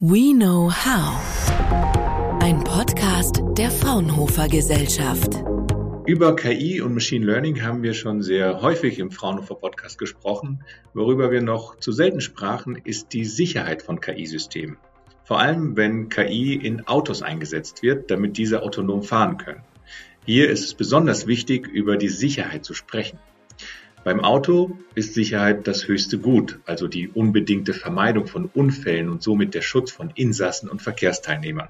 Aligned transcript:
We 0.00 0.32
Know 0.32 0.70
How. 0.70 1.20
Ein 2.40 2.62
Podcast 2.62 3.42
der 3.56 3.68
Fraunhofer 3.68 4.46
Gesellschaft. 4.46 5.42
Über 6.06 6.36
KI 6.36 6.80
und 6.80 6.94
Machine 6.94 7.26
Learning 7.26 7.62
haben 7.64 7.82
wir 7.82 7.94
schon 7.94 8.22
sehr 8.22 8.62
häufig 8.62 9.00
im 9.00 9.10
Fraunhofer 9.10 9.56
Podcast 9.56 9.98
gesprochen. 9.98 10.62
Worüber 10.94 11.32
wir 11.32 11.42
noch 11.42 11.80
zu 11.80 11.90
selten 11.90 12.20
sprachen, 12.20 12.76
ist 12.76 13.12
die 13.12 13.24
Sicherheit 13.24 13.82
von 13.82 14.00
KI-Systemen. 14.00 14.76
Vor 15.24 15.40
allem, 15.40 15.76
wenn 15.76 16.08
KI 16.08 16.54
in 16.54 16.86
Autos 16.86 17.22
eingesetzt 17.22 17.82
wird, 17.82 18.08
damit 18.08 18.38
diese 18.38 18.62
autonom 18.62 19.02
fahren 19.02 19.36
können. 19.36 19.64
Hier 20.24 20.48
ist 20.48 20.64
es 20.64 20.74
besonders 20.74 21.26
wichtig, 21.26 21.66
über 21.66 21.96
die 21.96 22.08
Sicherheit 22.08 22.64
zu 22.64 22.72
sprechen. 22.72 23.18
Beim 24.08 24.20
Auto 24.20 24.70
ist 24.94 25.12
Sicherheit 25.12 25.66
das 25.68 25.86
höchste 25.86 26.18
Gut, 26.18 26.60
also 26.64 26.88
die 26.88 27.08
unbedingte 27.08 27.74
Vermeidung 27.74 28.26
von 28.26 28.46
Unfällen 28.46 29.10
und 29.10 29.22
somit 29.22 29.52
der 29.52 29.60
Schutz 29.60 29.92
von 29.92 30.10
Insassen 30.14 30.70
und 30.70 30.80
Verkehrsteilnehmern. 30.80 31.68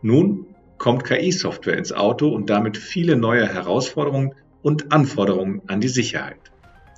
Nun 0.00 0.46
kommt 0.78 1.02
KI-Software 1.02 1.76
ins 1.76 1.90
Auto 1.90 2.28
und 2.28 2.48
damit 2.48 2.76
viele 2.76 3.16
neue 3.16 3.48
Herausforderungen 3.52 4.36
und 4.62 4.92
Anforderungen 4.92 5.62
an 5.66 5.80
die 5.80 5.88
Sicherheit. 5.88 6.38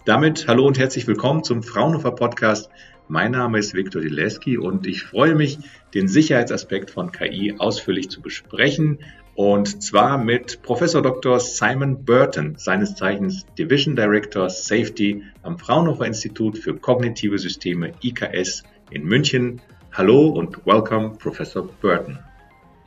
Damit 0.05 0.47
hallo 0.47 0.67
und 0.67 0.79
herzlich 0.79 1.07
willkommen 1.07 1.43
zum 1.43 1.63
Fraunhofer 1.63 2.13
Podcast. 2.13 2.69
Mein 3.09 3.31
Name 3.31 3.59
ist 3.59 3.73
Viktor 3.73 4.03
Dileski 4.03 4.59
und 4.59 4.87
ich 4.87 5.05
freue 5.05 5.37
mich, 5.37 5.59
den 5.95 6.07
Sicherheitsaspekt 6.07 6.91
von 6.91 7.13
KI 7.13 7.55
ausführlich 7.57 8.11
zu 8.11 8.21
besprechen 8.21 8.99
und 9.37 9.83
zwar 9.83 10.17
mit 10.17 10.63
Professor 10.63 11.03
Dr. 11.03 11.39
Simon 11.39 12.05
Burton, 12.07 12.57
seines 12.57 12.95
Zeichens 12.95 13.45
Division 13.59 13.95
Director 13.95 14.49
Safety 14.49 15.23
am 15.43 15.59
Fraunhofer 15.59 16.07
Institut 16.07 16.57
für 16.57 16.75
kognitive 16.75 17.39
Systeme 17.39 17.93
IKS 18.03 18.65
in 18.91 19.05
München. 19.05 19.61
Hallo 19.93 20.29
und 20.29 20.65
welcome, 20.65 21.11
Professor 21.19 21.69
Burton. 21.83 22.19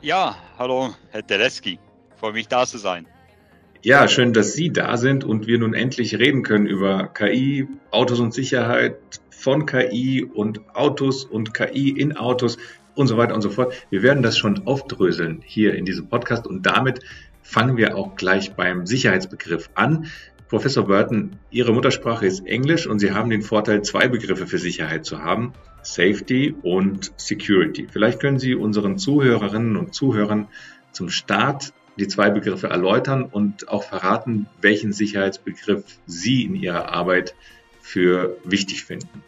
Ja, 0.02 0.36
hallo, 0.58 0.90
Herr 1.10 1.24
Teleski. 1.24 1.78
Freue 2.16 2.32
mich, 2.32 2.48
da 2.48 2.66
zu 2.66 2.78
sein. 2.78 3.06
Ja, 3.82 4.08
schön, 4.08 4.32
dass 4.32 4.52
Sie 4.52 4.72
da 4.72 4.96
sind 4.96 5.22
und 5.22 5.46
wir 5.46 5.58
nun 5.58 5.72
endlich 5.72 6.18
reden 6.18 6.42
können 6.42 6.66
über 6.66 7.06
KI, 7.06 7.68
Autos 7.92 8.18
und 8.18 8.34
Sicherheit, 8.34 8.96
von 9.30 9.66
KI 9.66 10.24
und 10.24 10.60
Autos 10.74 11.24
und 11.24 11.54
KI 11.54 11.90
in 11.90 12.16
Autos 12.16 12.58
und 12.94 13.06
so 13.06 13.16
weiter 13.16 13.34
und 13.34 13.42
so 13.42 13.50
fort. 13.50 13.74
Wir 13.90 14.02
werden 14.02 14.22
das 14.22 14.38
schon 14.38 14.66
aufdröseln 14.66 15.42
hier 15.44 15.74
in 15.74 15.84
diesem 15.84 16.08
Podcast 16.08 16.46
und 16.46 16.66
damit 16.66 17.00
fangen 17.42 17.76
wir 17.76 17.96
auch 17.96 18.16
gleich 18.16 18.54
beim 18.54 18.86
Sicherheitsbegriff 18.86 19.70
an. 19.74 20.06
Professor 20.48 20.86
Burton, 20.86 21.36
Ihre 21.50 21.72
Muttersprache 21.72 22.26
ist 22.26 22.46
Englisch 22.46 22.86
und 22.86 22.98
Sie 22.98 23.12
haben 23.12 23.30
den 23.30 23.42
Vorteil, 23.42 23.82
zwei 23.82 24.08
Begriffe 24.08 24.46
für 24.46 24.58
Sicherheit 24.58 25.04
zu 25.04 25.22
haben, 25.22 25.52
Safety 25.82 26.54
und 26.62 27.12
Security. 27.16 27.86
Vielleicht 27.90 28.20
können 28.20 28.38
Sie 28.38 28.54
unseren 28.54 28.98
Zuhörerinnen 28.98 29.76
und 29.76 29.94
Zuhörern 29.94 30.48
zum 30.92 31.08
Start 31.08 31.72
die 31.96 32.08
zwei 32.08 32.30
Begriffe 32.30 32.68
erläutern 32.68 33.24
und 33.24 33.68
auch 33.68 33.84
verraten, 33.84 34.46
welchen 34.60 34.92
Sicherheitsbegriff 34.92 35.84
Sie 36.06 36.44
in 36.44 36.54
Ihrer 36.54 36.88
Arbeit 36.88 37.34
für 37.80 38.36
wichtig 38.44 38.84
finden. 38.84 39.22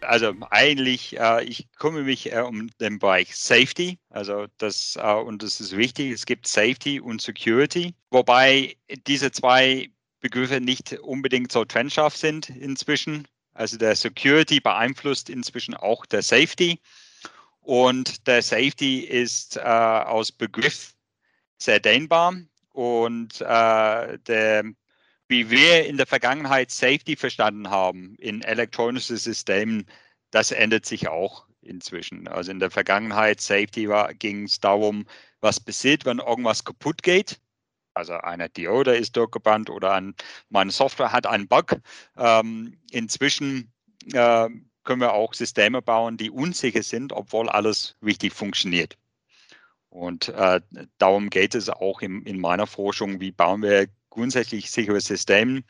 Also 0.00 0.34
eigentlich, 0.50 1.18
äh, 1.18 1.44
ich 1.44 1.68
kümmere 1.78 2.04
mich 2.04 2.32
äh, 2.32 2.40
um 2.40 2.70
den 2.80 2.98
Bereich 2.98 3.36
Safety, 3.36 3.98
also 4.10 4.46
das 4.58 4.96
äh, 4.96 5.12
und 5.12 5.42
das 5.42 5.60
ist 5.60 5.76
wichtig. 5.76 6.12
Es 6.12 6.26
gibt 6.26 6.46
Safety 6.46 7.00
und 7.00 7.20
Security, 7.20 7.94
wobei 8.10 8.76
diese 9.06 9.30
zwei 9.32 9.90
Begriffe 10.20 10.60
nicht 10.60 10.92
unbedingt 11.00 11.52
so 11.52 11.64
trennscharf 11.64 12.16
sind 12.16 12.50
inzwischen. 12.50 13.26
Also 13.54 13.76
der 13.76 13.96
Security 13.96 14.60
beeinflusst 14.60 15.30
inzwischen 15.30 15.74
auch 15.74 16.06
der 16.06 16.22
Safety 16.22 16.78
und 17.60 18.26
der 18.26 18.42
Safety 18.42 19.00
ist 19.00 19.56
äh, 19.56 19.60
aus 19.60 20.32
Begriff 20.32 20.94
sehr 21.58 21.80
dehnbar 21.80 22.34
und 22.72 23.40
äh, 23.40 24.18
der 24.20 24.64
wie 25.28 25.50
wir 25.50 25.86
in 25.86 25.96
der 25.96 26.06
Vergangenheit 26.06 26.70
Safety 26.70 27.16
verstanden 27.16 27.70
haben 27.70 28.16
in 28.18 28.42
elektronischen 28.42 29.16
Systemen, 29.16 29.86
das 30.30 30.50
ändert 30.50 30.86
sich 30.86 31.08
auch 31.08 31.46
inzwischen. 31.60 32.28
Also 32.28 32.50
in 32.50 32.58
der 32.58 32.70
Vergangenheit 32.70 33.40
Safety 33.40 33.88
ging 34.18 34.44
es 34.44 34.60
darum, 34.60 35.06
was 35.40 35.60
passiert, 35.60 36.04
wenn 36.04 36.18
irgendwas 36.18 36.64
kaputt 36.64 37.02
geht. 37.02 37.40
Also 37.94 38.14
eine 38.14 38.48
Diode 38.48 38.96
ist 38.96 39.16
durchgebrannt 39.16 39.70
oder 39.70 39.94
ein, 39.94 40.14
meine 40.50 40.70
Software 40.70 41.12
hat 41.12 41.26
einen 41.26 41.48
Bug. 41.48 41.76
Ähm, 42.16 42.78
inzwischen 42.90 43.72
äh, 44.12 44.48
können 44.84 45.00
wir 45.00 45.12
auch 45.12 45.34
Systeme 45.34 45.82
bauen, 45.82 46.16
die 46.16 46.30
unsicher 46.30 46.82
sind, 46.82 47.12
obwohl 47.12 47.48
alles 47.48 47.96
richtig 48.02 48.32
funktioniert. 48.32 48.96
Und 49.90 50.28
äh, 50.28 50.60
darum 50.98 51.28
geht 51.28 51.54
es 51.54 51.68
auch 51.68 52.00
in, 52.00 52.22
in 52.22 52.40
meiner 52.40 52.66
Forschung, 52.66 53.20
wie 53.20 53.32
bauen 53.32 53.62
wir 53.62 53.88
grundsätzlich 54.10 54.70
sichere 54.70 55.00
Systeme, 55.00 55.62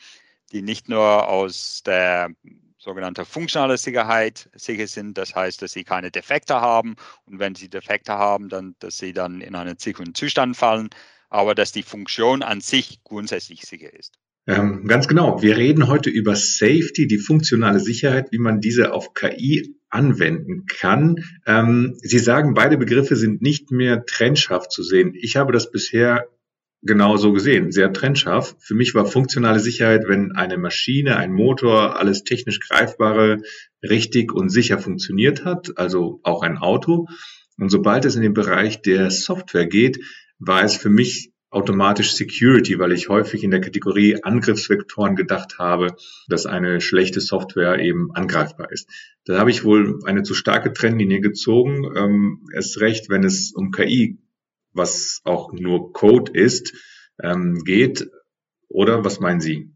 die 0.53 0.63
nicht 0.63 0.89
nur 0.89 1.29
aus 1.29 1.83
der 1.85 2.31
sogenannten 2.79 3.25
funktionalen 3.25 3.77
Sicherheit 3.77 4.49
sicher 4.55 4.87
sind, 4.87 5.19
das 5.19 5.35
heißt, 5.35 5.61
dass 5.61 5.73
sie 5.73 5.85
keine 5.85 6.11
Defekte 6.11 6.61
haben 6.61 6.95
und 7.27 7.39
wenn 7.39 7.55
sie 7.55 7.69
Defekte 7.69 8.13
haben, 8.13 8.49
dann, 8.49 8.77
dass 8.79 8.99
sie 8.99 9.13
dann 9.13 9.41
in 9.41 9.55
einen 9.55 9.79
sicheren 9.79 10.15
Zustand 10.15 10.57
fallen, 10.57 10.89
aber 11.29 11.55
dass 11.55 11.73
die 11.73 11.83
Funktion 11.83 12.43
an 12.43 12.61
sich 12.61 13.03
grundsätzlich 13.03 13.63
sicher 13.63 13.93
ist. 13.93 14.15
Ähm, 14.47 14.87
ganz 14.87 15.09
genau. 15.09 15.43
Wir 15.43 15.59
reden 15.59 15.89
heute 15.89 16.09
über 16.09 16.35
Safety, 16.35 17.07
die 17.07 17.19
funktionale 17.19 17.81
Sicherheit, 17.81 18.33
wie 18.33 18.39
man 18.39 18.61
diese 18.61 18.95
auf 18.95 19.13
KI 19.13 19.77
anwenden 19.91 20.65
kann. 20.65 21.17
Ähm, 21.47 21.95
Sie 21.99 22.19
sagen, 22.19 22.55
beide 22.55 22.79
Begriffe 22.79 23.17
sind 23.17 23.43
nicht 23.43 23.71
mehr 23.71 24.07
trennscharf 24.07 24.69
zu 24.69 24.83
sehen. 24.83 25.13
Ich 25.15 25.37
habe 25.37 25.53
das 25.53 25.71
bisher 25.71 26.29
genau 26.83 27.17
so 27.17 27.33
gesehen, 27.33 27.73
sehr 27.73 27.93
trennscharf. 27.93 28.55
Für 28.61 28.75
mich 28.75 28.95
war 28.95 29.07
funktionale 29.07 29.61
Sicherheit, 29.61 30.05
wenn 30.07 30.33
eine 30.33 30.59
Maschine, 30.59 31.17
ein 31.17 31.33
Motor, 31.33 31.99
alles 31.99 32.25
technisch 32.25 32.61
greifbare 32.61 33.43
richtig 33.83 34.33
und 34.33 34.51
sicher 34.51 34.79
funktioniert 34.79 35.45
hat, 35.45 35.77
also 35.77 36.21
auch 36.23 36.43
ein 36.43 36.59
Auto. 36.59 37.07
Und 37.59 37.71
sobald 37.71 38.05
es 38.05 38.17
in 38.17 38.23
den 38.23 38.35
Bereich 38.35 38.83
der 38.83 39.11
Software 39.11 39.67
geht, 39.67 39.99
war 40.39 40.63
es 40.63 40.77
für 40.77 40.91
mich 40.91 41.33
automatisch 41.51 42.13
Security, 42.13 42.79
weil 42.79 42.93
ich 42.93 43.09
häufig 43.09 43.43
in 43.43 43.51
der 43.51 43.61
Kategorie 43.61 44.23
Angriffsvektoren 44.23 45.17
gedacht 45.17 45.59
habe, 45.59 45.97
dass 46.29 46.47
eine 46.47 46.81
schlechte 46.81 47.21
Software 47.21 47.79
eben 47.79 48.11
angreifbar 48.13 48.71
ist. 48.71 48.89
Da 49.25 49.39
habe 49.39 49.51
ich 49.51 49.65
wohl 49.65 50.01
eine 50.05 50.23
zu 50.23 50.35
starke 50.35 50.73
Trennlinie 50.73 51.21
gezogen, 51.21 51.91
ähm, 51.97 52.47
erst 52.53 52.81
recht, 52.81 53.09
wenn 53.09 53.25
es 53.25 53.53
um 53.53 53.71
KI 53.71 54.19
was 54.79 55.21
auch 55.25 55.53
nur 55.53 55.93
Code 55.93 56.33
ist, 56.33 56.73
ähm, 57.23 57.63
geht? 57.65 58.09
Oder 58.69 59.05
was 59.05 59.21
meinen 59.21 59.43
Sie? 59.43 59.71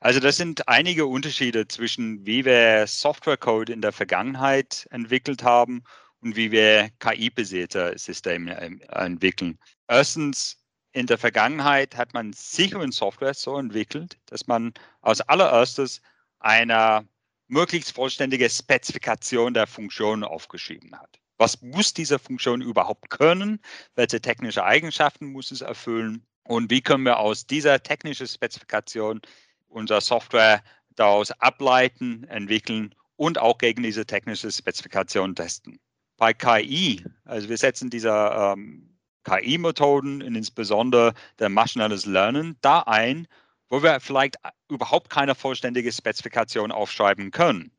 Also 0.00 0.20
das 0.20 0.36
sind 0.36 0.68
einige 0.68 1.06
Unterschiede 1.06 1.66
zwischen, 1.66 2.26
wie 2.26 2.44
wir 2.44 2.86
Softwarecode 2.86 3.70
in 3.70 3.80
der 3.80 3.92
Vergangenheit 3.92 4.86
entwickelt 4.90 5.42
haben 5.42 5.82
und 6.20 6.36
wie 6.36 6.50
wir 6.52 6.90
KI-basierte 6.98 7.94
Systeme 7.96 8.60
ähm, 8.60 8.82
entwickeln. 8.90 9.58
Erstens, 9.88 10.58
in 10.92 11.06
der 11.06 11.16
Vergangenheit 11.16 11.96
hat 11.96 12.12
man 12.12 12.34
sichere 12.34 12.90
Software 12.92 13.32
so 13.32 13.56
entwickelt, 13.56 14.18
dass 14.26 14.46
man 14.46 14.74
als 15.00 15.22
allererstes 15.22 16.02
eine 16.38 17.08
möglichst 17.48 17.92
vollständige 17.92 18.48
Spezifikation 18.50 19.54
der 19.54 19.66
Funktion 19.66 20.22
aufgeschrieben 20.22 20.94
hat. 21.00 21.18
Was 21.38 21.62
muss 21.62 21.92
diese 21.92 22.18
Funktion 22.18 22.60
überhaupt 22.60 23.10
können? 23.10 23.60
Welche 23.96 24.20
technische 24.20 24.64
Eigenschaften 24.64 25.26
muss 25.32 25.50
es 25.50 25.62
erfüllen? 25.62 26.24
Und 26.44 26.70
wie 26.70 26.80
können 26.80 27.04
wir 27.04 27.18
aus 27.18 27.46
dieser 27.46 27.82
technischen 27.82 28.28
Spezifikation 28.28 29.20
unsere 29.68 30.00
Software 30.00 30.62
daraus 30.94 31.32
ableiten, 31.32 32.24
entwickeln 32.24 32.94
und 33.16 33.38
auch 33.38 33.58
gegen 33.58 33.82
diese 33.82 34.06
technische 34.06 34.52
Spezifikation 34.52 35.34
testen? 35.34 35.80
Bei 36.16 36.32
KI, 36.32 37.04
also 37.24 37.48
wir 37.48 37.56
setzen 37.56 37.90
diese 37.90 38.10
ähm, 38.10 38.96
KI-Methoden, 39.24 40.20
insbesondere 40.20 41.14
der 41.40 41.48
maschinelles 41.48 42.06
Lernen, 42.06 42.56
da 42.60 42.80
ein, 42.80 43.26
wo 43.68 43.82
wir 43.82 43.98
vielleicht 43.98 44.36
überhaupt 44.68 45.10
keine 45.10 45.34
vollständige 45.34 45.90
Spezifikation 45.90 46.70
aufschreiben 46.70 47.32
können. 47.32 47.73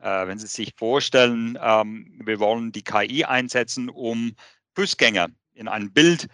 Äh, 0.00 0.26
wenn 0.26 0.38
Sie 0.38 0.46
sich 0.46 0.74
vorstellen, 0.76 1.58
ähm, 1.60 2.20
wir 2.24 2.38
wollen 2.38 2.72
die 2.72 2.82
KI 2.82 3.24
einsetzen, 3.24 3.88
um 3.88 4.34
Fußgänger 4.74 5.28
in 5.54 5.68
einem 5.68 5.92
Bild 5.92 6.28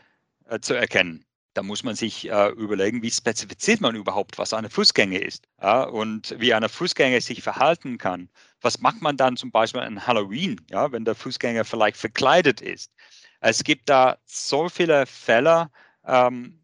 äh, 0.46 0.61
zu 0.61 0.75
erkennen. 0.75 1.25
Da 1.55 1.62
muss 1.62 1.84
man 1.84 1.94
sich 1.94 2.28
äh, 2.28 2.49
überlegen, 2.50 3.02
wie 3.02 3.11
spezifiziert 3.11 3.81
man 3.81 3.94
überhaupt, 3.94 4.38
was 4.38 4.52
eine 4.52 4.69
Fußgänger 4.69 5.22
ist 5.22 5.46
und 5.93 6.34
wie 6.40 6.52
eine 6.52 6.69
Fußgänger 6.69 7.20
sich 7.20 7.43
verhalten 7.43 7.96
kann. 7.96 8.28
Was 8.61 8.81
macht 8.81 9.00
man 9.00 9.16
dann 9.16 9.37
zum 9.37 9.52
Beispiel 9.52 9.81
an 9.82 10.05
Halloween, 10.05 10.60
ja, 10.69 10.90
wenn 10.90 11.05
der 11.05 11.14
Fußgänger 11.14 11.64
vielleicht 11.64 11.96
verkleidet 11.96 12.60
ist? 12.60 12.90
Es 13.38 13.62
gibt 13.62 13.88
da 13.88 14.19
so 14.25 14.69
viele 14.69 15.06
Fälle, 15.06 15.70
ähm, 16.05 16.60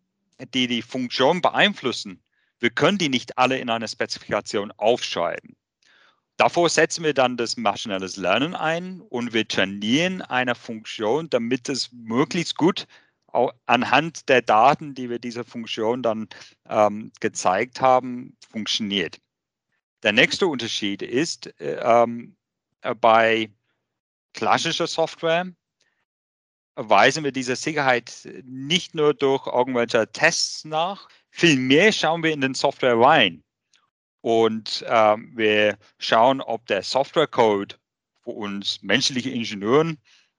die 0.55 0.67
die 0.67 0.83
Funktion 0.83 1.41
beeinflussen. 1.41 2.23
Wir 2.59 2.71
können 2.71 2.99
die 2.99 3.09
nicht 3.09 3.39
alle 3.39 3.59
in 3.59 3.71
einer 3.71 3.87
Spezifikation 3.87 4.73
aufschreiben. 4.73 5.57
Davor 6.41 6.71
setzen 6.71 7.05
wir 7.05 7.13
dann 7.13 7.37
das 7.37 7.59
maschinelles 7.59 8.17
Lernen 8.17 8.55
ein 8.55 9.03
und 9.03 9.35
wir 9.35 9.47
trainieren 9.47 10.23
eine 10.23 10.55
Funktion, 10.55 11.29
damit 11.29 11.69
es 11.69 11.93
möglichst 11.93 12.57
gut 12.57 12.87
anhand 13.67 14.29
der 14.29 14.41
Daten, 14.41 14.95
die 14.95 15.11
wir 15.11 15.19
dieser 15.19 15.45
Funktion 15.45 16.03
dann 16.03 16.29
ähm, 16.67 17.13
gezeigt 17.21 17.81
haben, 17.83 18.37
funktioniert. 18.51 19.21
Der 20.03 20.13
nächste 20.13 20.47
Unterschied 20.47 21.03
ist 21.03 21.47
äh, 21.61 21.79
ähm, 21.83 22.35
bei 23.01 23.53
klassischer 24.33 24.87
Software 24.87 25.47
weisen 26.75 27.23
wir 27.23 27.33
diese 27.33 27.55
Sicherheit 27.55 28.27
nicht 28.45 28.95
nur 28.95 29.13
durch 29.13 29.47
irgendwelche 29.47 30.11
Tests 30.11 30.65
nach, 30.65 31.07
vielmehr 31.31 31.93
schauen 31.93 32.23
wir 32.23 32.33
in 32.33 32.41
den 32.41 32.55
Software 32.55 32.99
rein 32.99 33.45
und 34.21 34.85
ähm, 34.89 35.33
wir 35.35 35.79
schauen, 35.99 36.41
ob 36.41 36.67
der 36.67 36.83
Softwarecode 36.83 37.79
für 38.23 38.31
uns 38.31 38.83
menschliche 38.83 39.31
Ingenieuren 39.31 39.99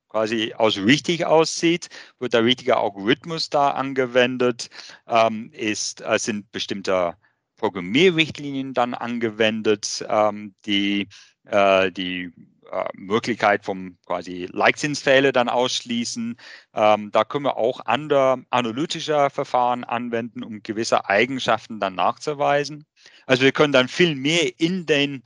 quasi 0.09 0.53
aus 0.53 0.77
richtig 0.77 1.25
aussieht, 1.25 1.87
wird 2.19 2.33
der 2.33 2.43
richtige 2.43 2.77
Algorithmus 2.77 3.49
da 3.49 3.71
angewendet, 3.71 4.69
ähm, 5.07 5.51
ist, 5.53 6.01
äh, 6.01 6.19
sind 6.19 6.51
bestimmte 6.51 7.15
Programmierrichtlinien 7.55 8.73
dann 8.73 8.93
angewendet, 8.93 10.05
ähm, 10.09 10.53
die 10.65 11.07
äh, 11.45 11.91
die 11.91 12.31
äh, 12.69 12.85
Möglichkeit 12.93 13.65
vom 13.65 13.97
quasi 14.05 14.47
Leichtzinsfälle 14.51 15.31
dann 15.31 15.49
ausschließen. 15.49 16.37
Ähm, 16.73 17.11
da 17.11 17.23
können 17.23 17.45
wir 17.45 17.57
auch 17.57 17.85
andere 17.85 18.43
analytische 18.49 19.29
Verfahren 19.29 19.83
anwenden, 19.83 20.43
um 20.43 20.61
gewisse 20.61 21.05
Eigenschaften 21.09 21.79
dann 21.79 21.95
nachzuweisen. 21.95 22.85
Also 23.25 23.43
wir 23.43 23.51
können 23.51 23.73
dann 23.73 23.87
viel 23.87 24.15
mehr 24.15 24.59
in 24.59 24.85
den, 24.85 25.23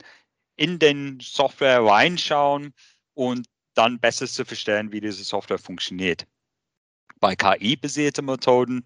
in 0.56 0.78
den 0.78 1.18
Software 1.20 1.84
reinschauen 1.84 2.72
und 3.14 3.46
dann 3.74 4.00
besser 4.00 4.26
zu 4.26 4.44
verstehen, 4.44 4.92
wie 4.92 5.00
diese 5.00 5.24
Software 5.24 5.58
funktioniert. 5.58 6.26
Bei 7.20 7.36
KI-basierten 7.36 8.24
Methoden 8.24 8.84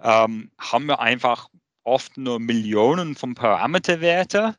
ähm, 0.00 0.50
haben 0.58 0.86
wir 0.86 1.00
einfach 1.00 1.48
oft 1.84 2.16
nur 2.16 2.40
Millionen 2.40 3.14
von 3.14 3.34
Parameterwerte, 3.34 4.56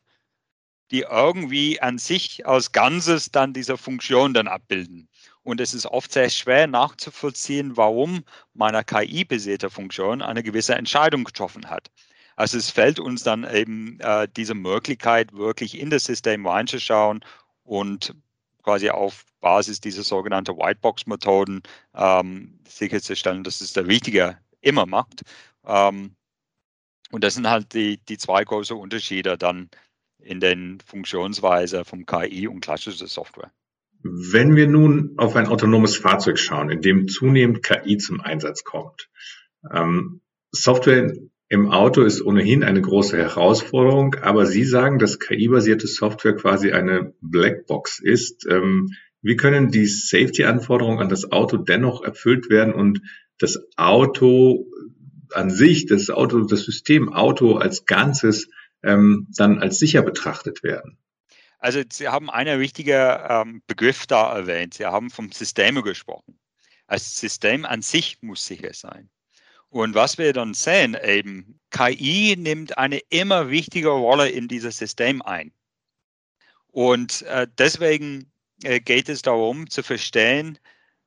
die 0.90 1.00
irgendwie 1.00 1.80
an 1.80 1.98
sich 1.98 2.46
als 2.46 2.72
Ganzes 2.72 3.30
dann 3.30 3.52
diese 3.52 3.76
Funktion 3.76 4.34
dann 4.34 4.48
abbilden. 4.48 5.08
Und 5.42 5.60
es 5.60 5.74
ist 5.74 5.86
oft 5.86 6.12
sehr 6.12 6.28
schwer 6.28 6.66
nachzuvollziehen, 6.66 7.76
warum 7.76 8.24
meine 8.54 8.82
KI-basierte 8.84 9.70
Funktion 9.70 10.22
eine 10.22 10.42
gewisse 10.42 10.74
Entscheidung 10.74 11.24
getroffen 11.24 11.70
hat. 11.70 11.90
Also 12.36 12.58
es 12.58 12.70
fällt 12.70 12.98
uns 13.00 13.22
dann 13.22 13.48
eben 13.50 13.98
äh, 14.00 14.28
diese 14.36 14.54
Möglichkeit, 14.54 15.32
wirklich 15.32 15.78
in 15.78 15.90
das 15.90 16.04
System 16.04 16.46
reinzuschauen 16.46 17.24
und 17.64 18.14
quasi 18.62 18.90
auf 18.90 19.24
Basis 19.40 19.80
dieser 19.80 20.02
sogenannten 20.02 20.56
Whitebox-Methoden 20.56 21.62
ähm, 21.94 22.58
sicherzustellen, 22.68 23.44
dass 23.44 23.60
es 23.60 23.72
der 23.72 23.86
Richtige 23.86 24.38
immer 24.60 24.86
macht. 24.86 25.22
Ähm, 25.64 26.16
und 27.12 27.22
das 27.22 27.34
sind 27.34 27.48
halt 27.48 27.72
die, 27.72 27.98
die 27.98 28.18
zwei 28.18 28.44
großen 28.44 28.76
Unterschiede 28.76 29.38
dann 29.38 29.70
in 30.18 30.40
den 30.40 30.78
Funktionsweise 30.84 31.84
vom 31.84 32.06
KI 32.06 32.48
und 32.48 32.60
klassischer 32.60 33.06
Software. 33.06 33.52
Wenn 34.02 34.54
wir 34.54 34.68
nun 34.68 35.14
auf 35.16 35.36
ein 35.36 35.46
autonomes 35.46 35.96
Fahrzeug 35.96 36.38
schauen, 36.38 36.70
in 36.70 36.80
dem 36.80 37.08
zunehmend 37.08 37.62
KI 37.62 37.96
zum 37.96 38.20
Einsatz 38.20 38.64
kommt, 38.64 39.08
ähm, 39.72 40.20
Software 40.52 41.12
im 41.48 41.70
Auto 41.70 42.02
ist 42.02 42.22
ohnehin 42.22 42.64
eine 42.64 42.80
große 42.80 43.16
Herausforderung, 43.16 44.16
aber 44.16 44.46
Sie 44.46 44.64
sagen, 44.64 44.98
dass 44.98 45.20
KI-basierte 45.20 45.86
Software 45.86 46.34
quasi 46.34 46.72
eine 46.72 47.14
Blackbox 47.20 48.00
ist. 48.00 48.46
Ähm, 48.50 48.88
wie 49.22 49.36
können 49.36 49.70
die 49.70 49.86
Safety-Anforderungen 49.86 50.98
an 50.98 51.08
das 51.08 51.30
Auto 51.30 51.56
dennoch 51.56 52.02
erfüllt 52.02 52.50
werden 52.50 52.74
und 52.74 53.00
das 53.38 53.60
Auto 53.76 54.66
an 55.32 55.50
sich, 55.50 55.86
das 55.86 56.10
Auto, 56.10 56.40
das 56.40 56.62
System 56.62 57.12
Auto 57.12 57.56
als 57.56 57.86
Ganzes 57.86 58.48
ähm, 58.86 59.26
dann 59.36 59.58
als 59.58 59.78
sicher 59.78 60.02
betrachtet 60.02 60.62
werden? 60.62 60.96
Also 61.58 61.82
Sie 61.90 62.08
haben 62.08 62.30
einen 62.30 62.60
wichtigen 62.60 63.18
ähm, 63.28 63.62
Begriff 63.66 64.06
da 64.06 64.34
erwähnt. 64.36 64.74
Sie 64.74 64.86
haben 64.86 65.10
vom 65.10 65.32
System 65.32 65.82
gesprochen. 65.82 66.38
Das 66.86 67.16
System 67.16 67.64
an 67.64 67.82
sich 67.82 68.22
muss 68.22 68.46
sicher 68.46 68.72
sein. 68.72 69.10
Und 69.68 69.94
was 69.94 70.16
wir 70.16 70.32
dann 70.32 70.54
sehen, 70.54 70.96
eben, 71.02 71.58
KI 71.70 72.36
nimmt 72.38 72.78
eine 72.78 72.98
immer 73.10 73.50
wichtige 73.50 73.88
Rolle 73.88 74.28
in 74.28 74.48
dieses 74.48 74.78
System 74.78 75.20
ein. 75.22 75.52
Und 76.68 77.22
äh, 77.22 77.48
deswegen 77.58 78.30
äh, 78.62 78.80
geht 78.80 79.08
es 79.08 79.22
darum 79.22 79.68
zu 79.68 79.82
verstehen, 79.82 80.58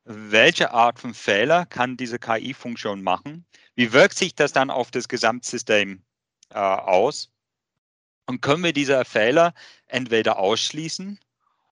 welche 0.04 0.72
Art 0.72 0.98
von 0.98 1.14
Fehler 1.14 1.66
kann 1.66 1.96
diese 1.96 2.18
KI-Funktion 2.18 3.02
machen? 3.02 3.46
Wie 3.76 3.92
wirkt 3.92 4.16
sich 4.16 4.34
das 4.34 4.52
dann 4.52 4.70
auf 4.70 4.90
das 4.90 5.08
Gesamtsystem 5.08 6.02
äh, 6.50 6.58
aus? 6.58 7.30
Und 8.26 8.42
können 8.42 8.62
wir 8.62 8.72
diese 8.72 9.04
Fehler 9.04 9.54
entweder 9.86 10.38
ausschließen 10.38 11.18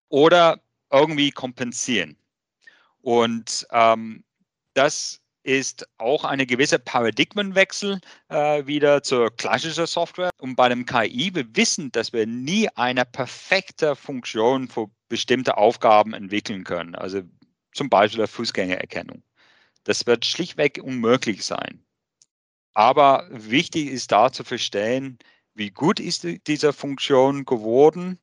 oder 0.09 0.61
irgendwie 0.91 1.31
kompensieren? 1.31 2.17
Und 3.01 3.67
ähm, 3.71 4.25
das 4.75 5.21
ist 5.49 5.89
auch 5.97 6.25
eine 6.25 6.47
gewisse 6.47 6.79
Paradigmenwechsel 6.79 8.01
äh, 8.29 8.67
wieder 8.67 9.03
zur 9.03 9.35
klassischen 9.35 9.87
Software. 9.87 10.31
Und 10.41 10.57
bei 10.57 10.69
dem 10.69 10.85
KI, 10.85 11.35
wir 11.35 11.57
wissen, 11.57 11.91
dass 11.93 12.13
wir 12.13 12.27
nie 12.27 12.69
eine 12.77 13.05
perfekte 13.05 13.97
Funktion 13.97 14.69
für 14.69 14.91
bestimmte 15.09 15.57
Aufgaben 15.57 16.13
entwickeln 16.13 16.65
können. 16.65 16.95
Also 16.95 17.23
zum 17.73 17.89
Beispiel 17.89 18.19
der 18.19 18.29
Fußgängererkennung. 18.29 19.23
Das 19.85 20.07
wird 20.07 20.27
schlichtweg 20.27 20.81
unmöglich 20.83 21.47
sein. 21.47 21.83
Aber 22.75 23.27
wichtig 23.31 23.89
ist 23.89 24.13
da 24.13 24.31
zu 24.31 24.45
verstehen, 24.45 25.19
wie 25.59 25.71
gut 25.71 26.01
ist 26.01 26.27
diese 26.47 26.73
Funktion 26.73 27.45
geworden, 27.45 28.19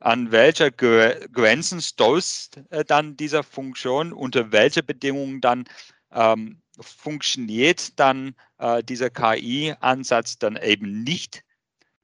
an 0.00 0.32
welcher 0.32 0.70
Grenzen 0.70 1.80
stößt 1.80 2.62
äh, 2.70 2.84
dann 2.84 3.16
diese 3.16 3.42
Funktion, 3.42 4.12
unter 4.12 4.50
welche 4.50 4.82
Bedingungen 4.82 5.40
dann 5.42 5.64
ähm, 6.10 6.62
funktioniert 6.80 7.98
dann 8.00 8.34
äh, 8.58 8.82
dieser 8.82 9.10
KI-Ansatz 9.10 10.38
dann 10.38 10.56
eben 10.56 11.02
nicht, 11.02 11.44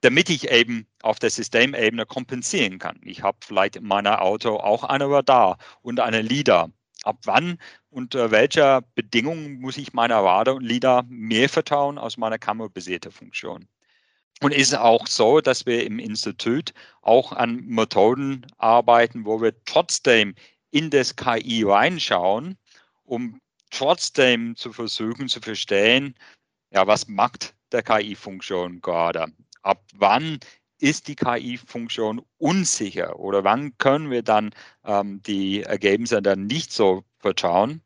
damit 0.03 0.29
ich 0.29 0.51
eben 0.51 0.87
auf 1.03 1.19
der 1.19 1.31
Systemebene 1.31 2.05
kompensieren 2.05 2.79
kann. 2.79 3.01
Ich 3.03 3.23
habe 3.23 3.39
vielleicht 3.41 3.77
in 3.77 3.85
meinem 3.85 4.15
Auto 4.15 4.57
auch 4.57 4.85
eine 4.85 5.09
Radar 5.11 5.57
und 5.81 6.01
eine 6.01 6.21
LIDAR. 6.21 6.71
Ab 7.03 7.19
wann, 7.25 7.59
unter 7.89 8.31
welcher 8.31 8.83
Bedingungen 8.95 9.61
muss 9.61 9.79
ich 9.79 9.95
meiner 9.95 10.19
Radar 10.19 10.57
und 10.57 10.65
LIDAR 10.65 11.05
mehr 11.09 11.49
vertrauen 11.49 11.99
als 11.99 12.19
meiner 12.19 12.39
kamerabasierten 12.39 13.13
Funktion? 13.13 13.69
Und 14.43 14.53
ist 14.53 14.75
auch 14.75 15.07
so, 15.07 15.41
dass 15.41 15.65
wir 15.65 15.85
im 15.87 15.99
Institut 15.99 16.75
auch 17.01 17.33
an 17.33 17.65
Methoden 17.65 18.47
arbeiten, 18.59 19.25
wo 19.25 19.41
wir 19.41 19.55
trotzdem 19.65 20.35
in 20.71 20.91
das 20.91 21.17
KI 21.17 21.63
reinschauen, 21.65 22.59
um 23.05 23.41
trotzdem 23.71 24.55
zu 24.57 24.73
versuchen 24.73 25.29
zu 25.29 25.41
verstehen, 25.41 26.15
ja, 26.71 26.87
was 26.87 27.09
macht 27.09 27.55
der 27.73 27.83
KI-Funktion 27.83 28.81
gerade? 28.83 29.27
Ab 29.63 29.83
wann 29.95 30.39
ist 30.79 31.09
die 31.09 31.17
KI-Funktion 31.17 32.23
unsicher 32.39 33.19
oder 33.19 33.45
wann 33.45 33.77
können 33.79 34.11
wir 34.11 34.23
dann 34.23 34.51
ähm, 34.85 35.23
die 35.23 35.63
Ergebnisse 35.63 36.21
dann 36.21 36.47
nicht 36.47 36.73
so 36.73 37.05
vertrauen? 37.19 37.81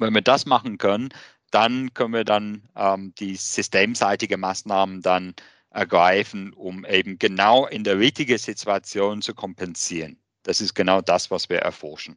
Wenn 0.00 0.14
wir 0.14 0.22
das 0.22 0.44
machen 0.46 0.78
können, 0.78 1.10
dann 1.54 1.94
können 1.94 2.12
wir 2.12 2.24
dann 2.24 2.62
ähm, 2.74 3.14
die 3.18 3.36
systemseitige 3.36 4.36
Maßnahmen 4.36 5.02
dann 5.02 5.34
ergreifen, 5.70 6.52
um 6.52 6.84
eben 6.84 7.18
genau 7.18 7.66
in 7.66 7.84
der 7.84 7.98
richtigen 7.98 8.38
Situation 8.38 9.22
zu 9.22 9.34
kompensieren. 9.34 10.18
Das 10.42 10.60
ist 10.60 10.74
genau 10.74 11.00
das, 11.00 11.30
was 11.30 11.48
wir 11.48 11.58
erforschen. 11.58 12.16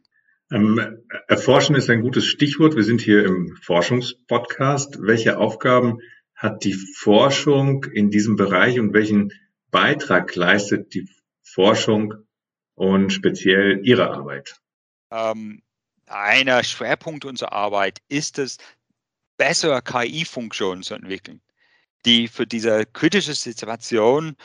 Ähm, 0.52 1.04
erforschen 1.28 1.76
ist 1.76 1.90
ein 1.90 2.02
gutes 2.02 2.26
Stichwort. 2.26 2.76
Wir 2.76 2.84
sind 2.84 3.02
hier 3.02 3.26
im 3.26 3.56
Forschungspodcast. 3.62 4.98
Welche 5.02 5.38
Aufgaben 5.38 6.00
hat 6.36 6.64
die 6.64 6.74
Forschung 6.74 7.84
in 7.84 8.10
diesem 8.10 8.38
Bereich 8.38 8.80
und 8.80 8.94
welchen 8.94 9.34
Beitrag 9.70 10.36
leistet 10.36 10.94
die 10.94 11.10
Forschung 11.44 12.14
und 12.76 13.12
speziell 13.12 13.82
Ihre 13.84 14.12
Arbeit? 14.12 14.60
Ähm, 15.12 15.62
einer 16.06 16.64
Schwerpunkt 16.64 17.26
unserer 17.26 17.52
Arbeit 17.52 18.00
ist 18.08 18.40
es, 18.40 18.58
bessere 19.38 19.82
KI-Funktionen 19.82 20.84
zu 20.84 20.96
entwickeln, 20.96 21.42
die 22.06 22.28
für 22.28 22.48
diese 22.48 22.86
kritische 22.86 23.34
Situation 23.34 24.36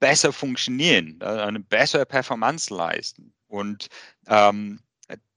besser 0.00 0.32
funktionieren, 0.32 1.20
eine 1.22 1.60
bessere 1.60 2.06
Performance 2.06 2.74
leisten. 2.74 3.32
Und 3.48 3.88
ähm, 4.26 4.80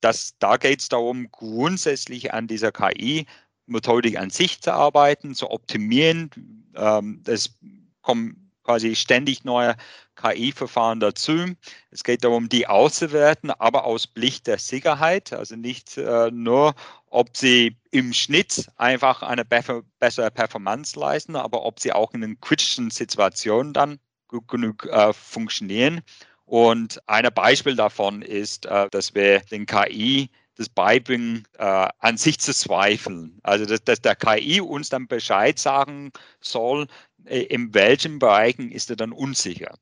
das, 0.01 0.37
da 0.39 0.57
geht 0.57 0.81
es 0.81 0.89
darum, 0.89 1.29
grundsätzlich 1.31 2.33
an 2.33 2.47
dieser 2.47 2.71
KI-Methodik 2.71 4.17
an 4.17 4.29
sich 4.29 4.61
zu 4.61 4.73
arbeiten, 4.73 5.35
zu 5.35 5.49
optimieren. 5.49 6.29
Ähm, 6.75 7.23
es 7.25 7.57
kommen 8.01 8.46
quasi 8.67 8.95
ständig 8.95 9.45
neue 9.45 9.75
KI-Verfahren 10.17 10.99
dazu. 10.99 11.55
Es 11.89 12.03
geht 12.03 12.25
darum, 12.25 12.49
die 12.49 12.67
auszuwerten, 12.67 13.49
aber 13.49 13.85
aus 13.85 14.07
Blick 14.07 14.43
der 14.43 14.57
Sicherheit, 14.57 15.31
also 15.31 15.55
nicht 15.55 15.97
äh, 15.97 16.29
nur, 16.31 16.75
ob 17.09 17.37
sie 17.37 17.77
im 17.91 18.11
Schnitt 18.11 18.67
einfach 18.75 19.21
eine 19.23 19.45
bessere 19.45 20.31
Performance 20.31 20.99
leisten, 20.99 21.37
aber 21.37 21.63
ob 21.63 21.79
sie 21.79 21.93
auch 21.93 22.13
in 22.13 22.21
den 22.21 22.41
kritischen 22.41 22.89
Situationen 22.89 23.71
dann 23.71 23.99
gut 24.27 24.49
genug 24.49 24.85
äh, 24.87 25.13
funktionieren. 25.13 26.01
Und 26.45 27.01
ein 27.07 27.27
Beispiel 27.33 27.75
davon 27.75 28.21
ist, 28.21 28.65
äh, 28.65 28.89
dass 28.89 29.15
wir 29.15 29.39
den 29.39 29.65
KI 29.65 30.29
das 30.57 30.69
beibringen, 30.69 31.47
äh, 31.59 31.87
an 31.99 32.17
sich 32.17 32.39
zu 32.39 32.53
zweifeln. 32.53 33.39
Also, 33.43 33.65
dass, 33.65 33.83
dass, 33.83 34.01
der 34.01 34.15
KI 34.15 34.59
uns 34.59 34.89
dann 34.89 35.07
Bescheid 35.07 35.59
sagen 35.59 36.11
soll, 36.41 36.87
in 37.27 37.73
welchen 37.73 38.19
Bereichen 38.19 38.71
ist 38.71 38.89
er 38.89 38.95
dann 38.95 39.11
unsicher. 39.11 39.75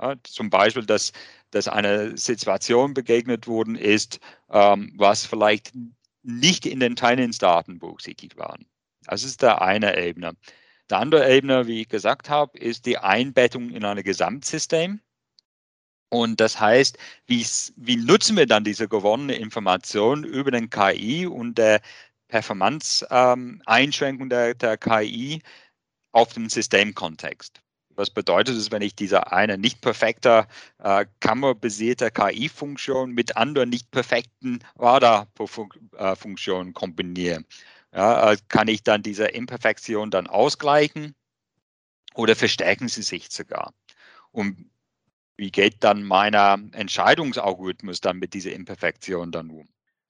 Ja, 0.00 0.14
zum 0.24 0.50
Beispiel, 0.50 0.86
dass, 0.86 1.12
dass 1.50 1.68
eine 1.68 2.16
Situation 2.16 2.94
begegnet 2.94 3.46
worden 3.46 3.76
ist, 3.76 4.20
ähm, 4.50 4.92
was 4.96 5.26
vielleicht 5.26 5.72
nicht 6.22 6.66
in 6.66 6.80
den 6.80 6.96
Teilungsdatenbuch 6.96 8.00
sichtbar 8.00 8.50
waren. 8.50 8.66
Das 9.06 9.24
ist 9.24 9.42
der 9.42 9.62
eine 9.62 9.98
Ebene. 9.98 10.36
Der 10.90 10.98
andere 10.98 11.30
Ebene, 11.30 11.66
wie 11.66 11.82
ich 11.82 11.88
gesagt 11.88 12.28
habe, 12.28 12.58
ist 12.58 12.86
die 12.86 12.98
Einbettung 12.98 13.70
in 13.70 13.84
ein 13.84 14.02
Gesamtsystem. 14.02 15.00
Und 16.08 16.40
das 16.40 16.58
heißt, 16.58 16.98
wie, 17.26 17.46
wie 17.76 17.96
nutzen 17.96 18.36
wir 18.36 18.46
dann 18.46 18.64
diese 18.64 18.88
gewonnene 18.88 19.36
Information 19.36 20.24
über 20.24 20.50
den 20.50 20.68
KI 20.68 21.26
und 21.26 21.56
der 21.56 21.80
Performance-Einschränkung 22.28 24.24
ähm, 24.24 24.30
der, 24.30 24.54
der 24.54 24.76
KI 24.76 25.40
auf 26.12 26.32
den 26.32 26.48
Systemkontext? 26.48 27.62
Was 27.96 28.10
bedeutet 28.10 28.56
es, 28.56 28.70
wenn 28.70 28.82
ich 28.82 28.94
diese 28.94 29.30
eine 29.32 29.58
nicht 29.58 29.80
perfekte 29.80 30.46
äh, 30.78 31.04
kammerbasierte 31.20 32.10
KI-Funktion 32.10 33.10
mit 33.12 33.36
anderen 33.36 33.68
nicht 33.68 33.90
perfekten 33.90 34.60
Radar-Funktionen 34.78 36.72
kombiniere? 36.72 37.44
Ja, 37.92 38.32
äh, 38.32 38.36
kann 38.48 38.68
ich 38.68 38.82
dann 38.82 39.02
diese 39.02 39.26
Imperfektion 39.26 40.10
dann 40.10 40.28
ausgleichen 40.28 41.14
oder 42.14 42.36
verstärken 42.36 42.88
sie 42.88 43.02
sich 43.02 43.30
sogar? 43.30 43.74
Und 44.30 44.70
wie 45.36 45.50
geht 45.50 45.82
dann 45.84 46.04
meiner 46.04 46.58
Entscheidungsalgorithmus 46.72 48.00
dann 48.00 48.18
mit 48.18 48.34
dieser 48.34 48.52
Imperfektion 48.52 49.32
dann 49.32 49.50
um? 49.50 49.68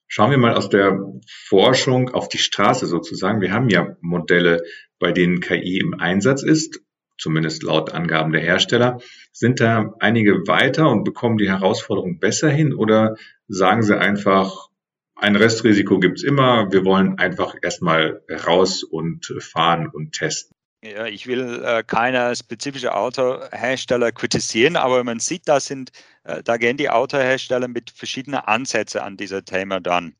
Schauen 0.08 0.32
wir 0.32 0.38
mal 0.38 0.54
aus 0.54 0.68
der 0.68 0.98
Forschung 1.28 2.10
auf 2.10 2.28
die 2.28 2.38
Straße 2.38 2.86
sozusagen. 2.88 3.40
Wir 3.40 3.52
haben 3.52 3.68
ja 3.68 3.96
Modelle, 4.00 4.60
bei 5.00 5.10
denen 5.10 5.40
KI 5.40 5.78
im 5.78 5.94
Einsatz 5.98 6.44
ist, 6.44 6.80
zumindest 7.18 7.64
laut 7.64 7.92
Angaben 7.92 8.32
der 8.32 8.42
Hersteller. 8.42 9.00
Sind 9.32 9.58
da 9.58 9.94
einige 9.98 10.46
weiter 10.46 10.88
und 10.88 11.02
bekommen 11.02 11.38
die 11.38 11.50
Herausforderung 11.50 12.20
besser 12.20 12.50
hin 12.50 12.72
oder 12.72 13.16
sagen 13.48 13.82
sie 13.82 13.98
einfach, 13.98 14.68
ein 15.16 15.36
Restrisiko 15.36 15.98
gibt's 15.98 16.22
immer, 16.22 16.72
wir 16.72 16.84
wollen 16.84 17.18
einfach 17.18 17.54
erstmal 17.60 18.22
raus 18.46 18.82
und 18.84 19.26
fahren 19.40 19.88
und 19.88 20.12
testen? 20.12 20.54
Ja, 20.82 21.04
ich 21.04 21.26
will 21.26 21.62
äh, 21.62 21.82
keine 21.86 22.34
spezifische 22.34 22.94
Autohersteller 22.94 24.12
kritisieren, 24.12 24.76
aber 24.76 25.04
man 25.04 25.18
sieht, 25.18 25.46
da 25.46 25.60
sind, 25.60 25.90
äh, 26.24 26.42
da 26.42 26.56
gehen 26.56 26.78
die 26.78 26.88
Autohersteller 26.88 27.68
mit 27.68 27.90
verschiedenen 27.90 28.40
Ansätzen 28.40 29.02
an 29.02 29.18
dieser 29.18 29.44
Thema 29.44 29.80
dann. 29.80 30.14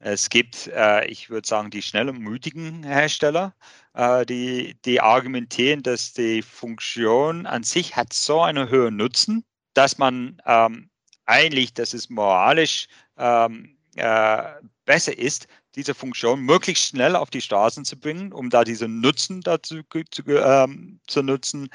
Es 0.00 0.28
gibt, 0.28 0.66
äh, 0.66 1.06
ich 1.06 1.30
würde 1.30 1.46
sagen, 1.46 1.70
die 1.70 1.82
schnellen, 1.82 2.20
mutigen 2.20 2.82
Hersteller, 2.82 3.54
die, 3.94 4.74
die 4.84 5.00
argumentieren, 5.00 5.82
dass 5.82 6.12
die 6.14 6.42
Funktion 6.42 7.46
an 7.46 7.62
sich 7.62 7.94
hat 7.94 8.12
so 8.12 8.40
einen 8.40 8.68
höheren 8.70 8.96
Nutzen, 8.96 9.44
dass 9.74 9.98
man 9.98 10.40
ähm, 10.46 10.90
eigentlich, 11.26 11.74
dass 11.74 11.94
es 11.94 12.10
moralisch 12.10 12.86
ähm, 13.18 13.76
äh, 13.96 14.42
besser 14.84 15.16
ist, 15.16 15.46
diese 15.74 15.94
Funktion 15.94 16.40
möglichst 16.40 16.88
schnell 16.88 17.16
auf 17.16 17.30
die 17.30 17.40
Straßen 17.40 17.84
zu 17.84 17.98
bringen, 17.98 18.32
um 18.32 18.50
da 18.50 18.64
diesen 18.64 19.00
Nutzen 19.00 19.40
dazu 19.40 19.80
zu, 20.10 20.22
ähm, 20.26 21.00
zu 21.06 21.22
nutzen, 21.22 21.70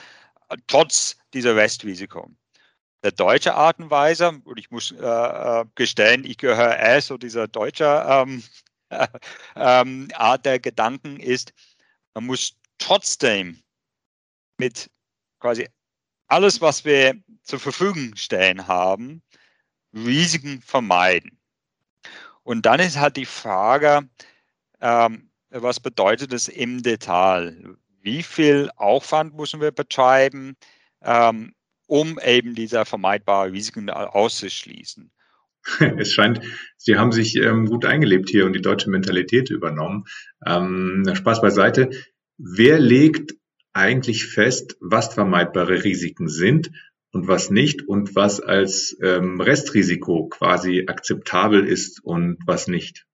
trotz 0.67 1.17
dieser 1.33 1.55
Restrisiko. 1.55 2.29
Der 3.03 3.11
deutsche 3.11 3.55
Art 3.55 3.79
und 3.79 3.89
Weise, 3.89 4.39
und 4.43 4.59
ich 4.59 4.71
muss 4.71 4.91
äh, 4.91 5.05
äh 5.05 5.65
gestehen, 5.75 6.25
ich 6.25 6.37
gehöre 6.37 6.77
eher 6.77 7.01
zu 7.01 7.17
dieser 7.17 7.47
deutschen 7.47 7.87
ähm, 8.07 8.43
äh, 10.09 10.13
Art 10.15 10.45
der 10.45 10.59
Gedanken, 10.59 11.19
ist, 11.19 11.53
man 12.17 12.25
muss 12.25 12.57
trotzdem 12.79 13.61
mit 14.57 14.89
quasi 15.39 15.69
alles, 16.29 16.59
was 16.61 16.83
wir 16.83 17.13
zur 17.43 17.59
Verfügung 17.59 18.15
stellen 18.15 18.67
haben, 18.67 19.21
Risiken 19.93 20.59
vermeiden. 20.63 21.39
Und 22.41 22.65
dann 22.65 22.79
ist 22.79 22.97
halt 22.97 23.17
die 23.17 23.27
Frage, 23.27 24.09
ähm, 24.81 25.29
was 25.51 25.79
bedeutet 25.79 26.33
das 26.33 26.47
im 26.47 26.81
Detail? 26.81 27.77
Wie 28.01 28.23
viel 28.23 28.71
Aufwand 28.77 29.35
müssen 29.35 29.61
wir 29.61 29.71
betreiben, 29.71 30.57
ähm, 31.03 31.53
um 31.85 32.17
eben 32.17 32.55
diese 32.55 32.83
vermeidbaren 32.83 33.51
Risiken 33.51 33.91
auszuschließen? 33.91 35.11
Es 35.97 36.13
scheint, 36.13 36.41
Sie 36.77 36.97
haben 36.97 37.11
sich 37.11 37.35
ähm, 37.35 37.65
gut 37.65 37.85
eingelebt 37.85 38.29
hier 38.29 38.45
und 38.45 38.53
die 38.53 38.61
deutsche 38.61 38.89
Mentalität 38.89 39.49
übernommen. 39.49 40.05
Ähm, 40.45 41.03
Spaß 41.13 41.41
beiseite. 41.41 41.89
Wer 42.37 42.79
legt 42.79 43.35
eigentlich 43.73 44.25
fest, 44.25 44.77
was 44.79 45.13
vermeidbare 45.13 45.83
Risiken 45.83 46.29
sind 46.29 46.71
und 47.11 47.27
was 47.27 47.49
nicht 47.49 47.87
und 47.87 48.15
was 48.15 48.39
als 48.39 48.95
ähm, 49.01 49.41
Restrisiko 49.41 50.27
quasi 50.27 50.85
akzeptabel 50.87 51.65
ist 51.65 52.03
und 52.03 52.37
was 52.45 52.67
nicht. 52.67 53.06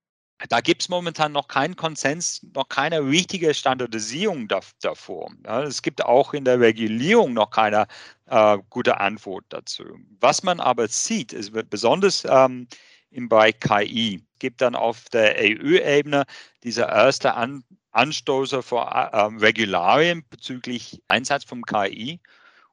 Da 0.50 0.60
gibt 0.60 0.82
es 0.82 0.90
momentan 0.90 1.32
noch 1.32 1.48
keinen 1.48 1.76
Konsens, 1.76 2.46
noch 2.54 2.68
keine 2.68 3.06
richtige 3.06 3.54
Standardisierung 3.54 4.48
davor. 4.82 5.32
Ja, 5.46 5.64
es 5.64 5.82
gibt 5.82 6.04
auch 6.04 6.34
in 6.34 6.44
der 6.44 6.60
Regulierung 6.60 7.34
noch 7.34 7.50
keine 7.50 7.88
äh, 8.28 8.58
gute 8.70 9.00
Antwort 9.00 9.46
dazu. 9.50 9.84
Was 10.20 10.44
man 10.44 10.60
aber 10.60 10.88
sieht, 10.88 11.32
ist 11.32 11.54
besonders 11.70 12.26
ähm, 12.28 12.68
im 13.12 13.30
Bereich 13.30 13.60
KI, 13.60 14.24
gibt 14.40 14.62
dann 14.62 14.76
auf 14.76 15.06
der 15.10 15.36
EU-Ebene 15.38 16.26
diese 16.64 16.82
erste 16.84 17.36
An 17.36 17.64
Anstoße 17.92 18.64
vor 18.64 18.88
äh, 18.92 19.18
Regularien 19.40 20.26
bezüglich 20.30 21.02
Einsatz 21.08 21.44
von 21.44 21.62
KI. 21.64 22.20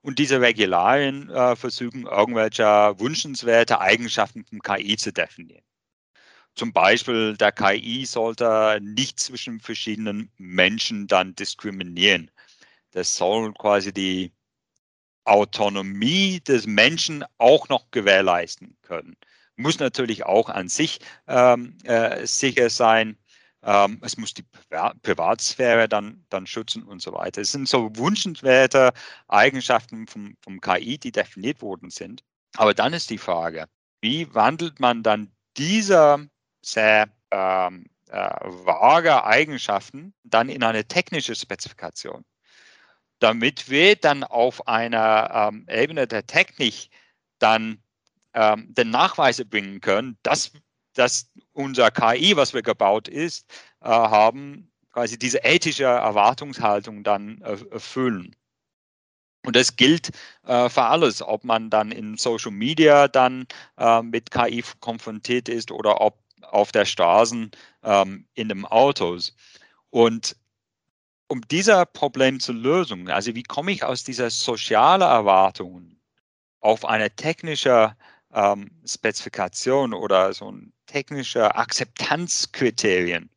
Und 0.02 0.18
diese 0.18 0.40
Regularien 0.40 1.28
äh, 1.28 1.54
versuchen 1.56 2.06
irgendwelche 2.06 2.64
wünschenswerte 2.98 3.80
Eigenschaften 3.80 4.44
vom 4.46 4.60
KI 4.60 4.96
zu 4.96 5.12
definieren. 5.12 5.62
Zum 6.60 6.74
Beispiel, 6.74 7.38
der 7.38 7.52
KI 7.52 8.04
sollte 8.04 8.80
nicht 8.82 9.18
zwischen 9.18 9.60
verschiedenen 9.60 10.30
Menschen 10.36 11.06
dann 11.06 11.34
diskriminieren. 11.34 12.30
Das 12.90 13.16
soll 13.16 13.54
quasi 13.54 13.94
die 13.94 14.30
Autonomie 15.24 16.38
des 16.40 16.66
Menschen 16.66 17.24
auch 17.38 17.70
noch 17.70 17.90
gewährleisten 17.92 18.76
können. 18.82 19.16
Muss 19.56 19.78
natürlich 19.78 20.26
auch 20.26 20.50
an 20.50 20.68
sich 20.68 20.98
ähm, 21.28 21.78
äh, 21.84 22.26
sicher 22.26 22.68
sein. 22.68 23.16
Ähm, 23.62 23.98
es 24.02 24.18
muss 24.18 24.34
die 24.34 24.44
Privatsphäre 25.00 25.88
dann, 25.88 26.26
dann 26.28 26.46
schützen 26.46 26.82
und 26.82 27.00
so 27.00 27.14
weiter. 27.14 27.40
Es 27.40 27.52
sind 27.52 27.70
so 27.70 27.90
wünschenswerte 27.96 28.92
Eigenschaften 29.28 30.06
vom, 30.06 30.36
vom 30.42 30.60
KI, 30.60 30.98
die 30.98 31.10
definiert 31.10 31.62
worden 31.62 31.88
sind. 31.88 32.22
Aber 32.58 32.74
dann 32.74 32.92
ist 32.92 33.08
die 33.08 33.16
Frage, 33.16 33.64
wie 34.02 34.34
wandelt 34.34 34.78
man 34.78 35.02
dann 35.02 35.32
diese 35.56 36.28
sehr 36.62 37.08
ähm, 37.30 37.86
äh, 38.08 38.30
vage 38.44 39.24
Eigenschaften 39.24 40.14
dann 40.24 40.48
in 40.48 40.62
eine 40.62 40.86
technische 40.86 41.34
Spezifikation? 41.34 42.24
Damit 43.18 43.68
wir 43.68 43.96
dann 43.96 44.24
auf 44.24 44.66
einer 44.66 45.50
ähm, 45.52 45.66
Ebene 45.68 46.06
der 46.06 46.26
Technik 46.26 46.88
dann 47.38 47.82
ähm, 48.34 48.72
den 48.74 48.90
Nachweis 48.90 49.42
bringen 49.44 49.80
können, 49.80 50.18
dass 50.22 50.52
dass 50.94 51.30
unser 51.52 51.90
KI, 51.90 52.36
was 52.36 52.52
wir 52.52 52.62
gebaut 52.62 53.08
ist, 53.08 53.48
äh, 53.80 53.88
haben, 53.88 54.70
quasi 54.92 55.18
diese 55.18 55.38
ethische 55.44 55.84
Erwartungshaltung 55.84 57.04
dann 57.04 57.40
erfüllen. 57.40 58.34
Und 59.46 59.56
das 59.56 59.76
gilt 59.76 60.10
äh, 60.46 60.68
für 60.68 60.82
alles, 60.82 61.22
ob 61.22 61.44
man 61.44 61.70
dann 61.70 61.92
in 61.92 62.16
Social 62.16 62.50
Media 62.50 63.08
dann 63.08 63.46
äh, 63.78 64.02
mit 64.02 64.30
KI 64.30 64.62
konfrontiert 64.80 65.48
ist 65.48 65.70
oder 65.70 66.00
ob 66.00 66.18
auf 66.44 66.72
der 66.72 66.84
Straße 66.84 67.50
ähm, 67.82 68.26
in 68.34 68.48
den 68.48 68.64
Autos. 68.64 69.34
Und 69.90 70.36
um 71.28 71.40
dieser 71.48 71.86
Problem 71.86 72.40
zu 72.40 72.52
lösen, 72.52 73.08
also 73.08 73.34
wie 73.34 73.42
komme 73.42 73.72
ich 73.72 73.84
aus 73.84 74.02
dieser 74.02 74.30
sozialen 74.30 75.02
Erwartung 75.02 75.96
auf 76.60 76.84
eine 76.84 77.10
technische 77.14 77.96
ähm, 78.32 78.70
Spezifikation 78.84 79.94
oder 79.94 80.32
so 80.32 80.50
ein 80.50 80.72
technischer 80.86 81.56
Akzeptanzkriterien, 81.56 83.30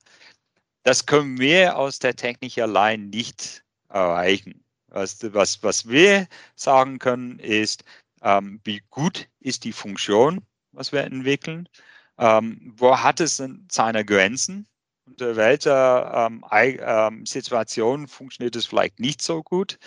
das 0.84 1.06
können 1.06 1.40
wir 1.40 1.78
aus 1.78 2.00
der 2.00 2.16
Technik 2.16 2.58
allein 2.58 3.10
nicht 3.10 3.64
erreichen. 3.90 4.64
Was, 4.88 5.20
was, 5.34 5.64
was 5.64 5.88
wir 5.88 6.28
sagen 6.56 7.00
können, 7.00 7.40
ist, 7.40 7.84
ähm, 8.22 8.60
wie 8.64 8.82
gut 8.90 9.28
ist 9.40 9.64
die 9.64 9.72
Funktion, 9.72 10.46
was 10.72 10.92
wir 10.92 11.04
entwickeln, 11.04 11.70
ähm, 12.18 12.74
wo 12.78 12.98
hat 12.98 13.20
es 13.20 13.42
seine 13.72 14.06
Grenzen, 14.06 14.68
unter 15.06 15.36
welcher 15.36 16.28
ähm, 16.28 16.46
ähm, 16.52 17.26
Situation 17.26 18.08
funktioniert 18.08 18.56
es 18.56 18.66
vielleicht 18.66 19.00
nicht 19.00 19.22
so 19.22 19.44
gut 19.44 19.80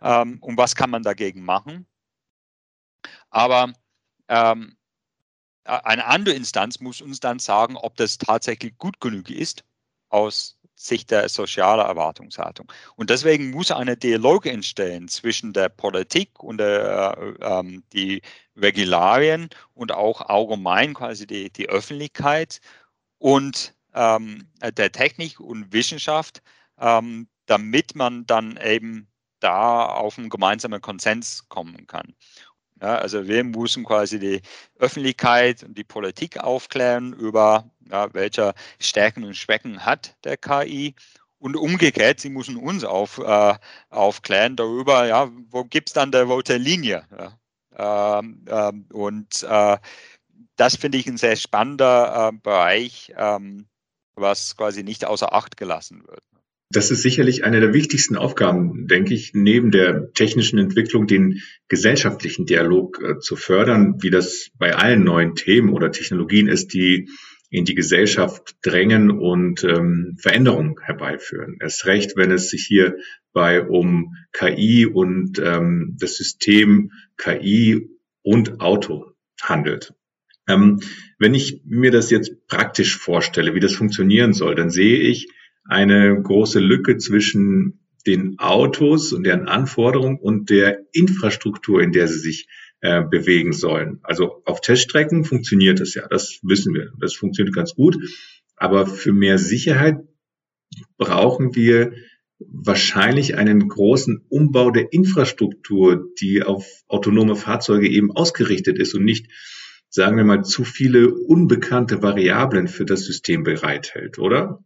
ähm, 0.00 0.38
und 0.40 0.56
was 0.56 0.74
kann 0.74 0.90
man 0.90 1.02
dagegen 1.02 1.44
machen. 1.44 1.86
Aber 3.30 3.72
ähm, 4.28 4.76
eine 5.64 6.04
andere 6.06 6.34
Instanz 6.34 6.80
muss 6.80 7.00
uns 7.00 7.20
dann 7.20 7.38
sagen, 7.38 7.76
ob 7.76 7.96
das 7.96 8.18
tatsächlich 8.18 8.76
gut 8.78 9.00
genug 9.00 9.30
ist 9.30 9.64
aus 10.10 10.58
Sicht 10.84 11.10
der 11.10 11.28
sozialen 11.28 11.86
Erwartungshaltung. 11.86 12.70
Und 12.96 13.10
deswegen 13.10 13.50
muss 13.50 13.70
eine 13.70 13.96
Dialog 13.96 14.46
entstehen 14.46 15.08
zwischen 15.08 15.52
der 15.52 15.68
Politik 15.68 16.42
und 16.42 16.58
der, 16.58 17.16
äh, 17.40 17.44
ähm, 17.44 17.82
die 17.92 18.22
Regularien 18.56 19.48
und 19.74 19.92
auch 19.92 20.20
allgemein 20.20 20.94
quasi 20.94 21.26
die, 21.26 21.50
die 21.50 21.68
Öffentlichkeit 21.68 22.60
und 23.18 23.74
ähm, 23.94 24.48
der 24.62 24.92
Technik 24.92 25.40
und 25.40 25.72
Wissenschaft, 25.72 26.42
ähm, 26.78 27.28
damit 27.46 27.94
man 27.94 28.26
dann 28.26 28.58
eben 28.62 29.08
da 29.40 29.86
auf 29.86 30.18
einen 30.18 30.30
gemeinsamen 30.30 30.80
Konsens 30.80 31.48
kommen 31.48 31.86
kann. 31.86 32.14
Ja, 32.80 32.96
also 32.96 33.26
wir 33.28 33.44
müssen 33.44 33.84
quasi 33.84 34.18
die 34.18 34.42
Öffentlichkeit 34.78 35.62
und 35.62 35.78
die 35.78 35.84
Politik 35.84 36.38
aufklären 36.38 37.12
über, 37.12 37.70
ja, 37.90 38.12
welche 38.14 38.54
Stärken 38.80 39.24
und 39.24 39.36
Schwächen 39.36 39.84
hat 39.84 40.16
der 40.24 40.36
KI. 40.36 40.94
Und 41.38 41.56
umgekehrt, 41.56 42.20
sie 42.20 42.30
müssen 42.30 42.56
uns 42.56 42.84
auf, 42.84 43.18
äh, 43.18 43.54
aufklären 43.90 44.56
darüber, 44.56 45.06
ja, 45.06 45.30
wo 45.50 45.64
gibt 45.64 45.90
es 45.90 45.92
dann 45.92 46.10
der 46.10 46.24
rote 46.24 46.56
Linie. 46.56 47.06
Ja. 47.76 48.18
Ähm, 48.20 48.44
ähm, 48.48 48.86
und 48.92 49.42
äh, 49.42 49.78
das 50.56 50.76
finde 50.76 50.98
ich 50.98 51.06
ein 51.06 51.16
sehr 51.16 51.36
spannender 51.36 52.28
äh, 52.28 52.36
Bereich, 52.36 53.12
ähm, 53.16 53.68
was 54.14 54.56
quasi 54.56 54.82
nicht 54.84 55.04
außer 55.04 55.32
Acht 55.32 55.56
gelassen 55.56 56.06
wird. 56.06 56.22
Das 56.70 56.90
ist 56.90 57.02
sicherlich 57.02 57.44
eine 57.44 57.60
der 57.60 57.74
wichtigsten 57.74 58.16
Aufgaben, 58.16 58.86
denke 58.88 59.14
ich, 59.14 59.32
neben 59.34 59.70
der 59.70 60.12
technischen 60.12 60.58
Entwicklung, 60.58 61.06
den 61.06 61.42
gesellschaftlichen 61.68 62.46
Dialog 62.46 63.00
äh, 63.02 63.18
zu 63.18 63.36
fördern, 63.36 64.02
wie 64.02 64.10
das 64.10 64.50
bei 64.58 64.74
allen 64.74 65.04
neuen 65.04 65.34
Themen 65.34 65.70
oder 65.70 65.92
Technologien 65.92 66.48
ist, 66.48 66.72
die 66.74 67.08
in 67.50 67.64
die 67.64 67.76
Gesellschaft 67.76 68.56
drängen 68.62 69.12
und 69.12 69.62
ähm, 69.62 70.16
Veränderungen 70.18 70.74
herbeiführen. 70.82 71.58
Erst 71.60 71.86
recht, 71.86 72.16
wenn 72.16 72.32
es 72.32 72.50
sich 72.50 72.66
hierbei 72.66 73.62
um 73.62 74.16
KI 74.32 74.86
und 74.86 75.38
ähm, 75.38 75.96
das 76.00 76.16
System 76.16 76.90
KI 77.16 77.88
und 78.22 78.60
Auto 78.60 79.12
handelt. 79.40 79.94
Ähm, 80.48 80.80
wenn 81.18 81.34
ich 81.34 81.62
mir 81.64 81.92
das 81.92 82.10
jetzt 82.10 82.46
praktisch 82.48 82.98
vorstelle, 82.98 83.54
wie 83.54 83.60
das 83.60 83.74
funktionieren 83.74 84.32
soll, 84.32 84.56
dann 84.56 84.70
sehe 84.70 84.98
ich, 84.98 85.28
eine 85.64 86.20
große 86.20 86.60
Lücke 86.60 86.98
zwischen 86.98 87.80
den 88.06 88.38
Autos 88.38 89.12
und 89.12 89.24
deren 89.24 89.48
Anforderungen 89.48 90.18
und 90.18 90.50
der 90.50 90.80
Infrastruktur, 90.92 91.80
in 91.80 91.92
der 91.92 92.06
sie 92.06 92.18
sich 92.18 92.48
äh, 92.80 93.02
bewegen 93.02 93.52
sollen. 93.52 93.98
Also 94.02 94.42
auf 94.44 94.60
Teststrecken 94.60 95.24
funktioniert 95.24 95.80
es 95.80 95.94
ja, 95.94 96.06
das 96.08 96.38
wissen 96.42 96.74
wir. 96.74 96.92
Das 97.00 97.14
funktioniert 97.14 97.54
ganz 97.54 97.74
gut. 97.74 97.96
Aber 98.56 98.86
für 98.86 99.12
mehr 99.12 99.38
Sicherheit 99.38 99.96
brauchen 100.98 101.54
wir 101.54 101.92
wahrscheinlich 102.38 103.36
einen 103.36 103.68
großen 103.68 104.24
Umbau 104.28 104.70
der 104.70 104.92
Infrastruktur, 104.92 106.10
die 106.20 106.42
auf 106.42 106.66
autonome 106.88 107.36
Fahrzeuge 107.36 107.88
eben 107.88 108.12
ausgerichtet 108.12 108.78
ist 108.78 108.94
und 108.94 109.04
nicht, 109.04 109.30
sagen 109.88 110.16
wir 110.16 110.24
mal, 110.24 110.42
zu 110.42 110.64
viele 110.64 111.14
unbekannte 111.14 112.02
Variablen 112.02 112.68
für 112.68 112.84
das 112.84 113.04
System 113.04 113.44
bereithält, 113.44 114.18
oder? 114.18 114.62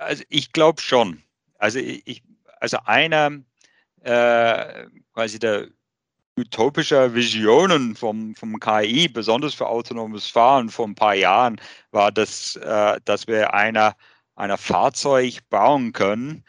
Also 0.00 0.24
ich 0.28 0.52
glaube 0.52 0.80
schon. 0.80 1.22
Also 1.58 1.78
ich, 1.78 2.22
also 2.60 2.78
einer 2.84 3.40
äh, 4.02 4.86
quasi 5.14 5.38
der 5.38 5.68
utopischer 6.38 7.14
Visionen 7.14 7.94
vom, 7.96 8.34
vom 8.34 8.58
KI, 8.58 9.08
besonders 9.08 9.54
für 9.54 9.66
autonomes 9.66 10.26
Fahren 10.26 10.70
vor 10.70 10.86
ein 10.86 10.94
paar 10.94 11.14
Jahren, 11.14 11.60
war, 11.90 12.10
dass, 12.10 12.56
äh, 12.56 12.98
dass 13.04 13.26
wir 13.26 13.52
einer 13.52 13.94
einer 14.40 14.58
Fahrzeug 14.58 15.38
bauen 15.50 15.92
können, 15.92 16.44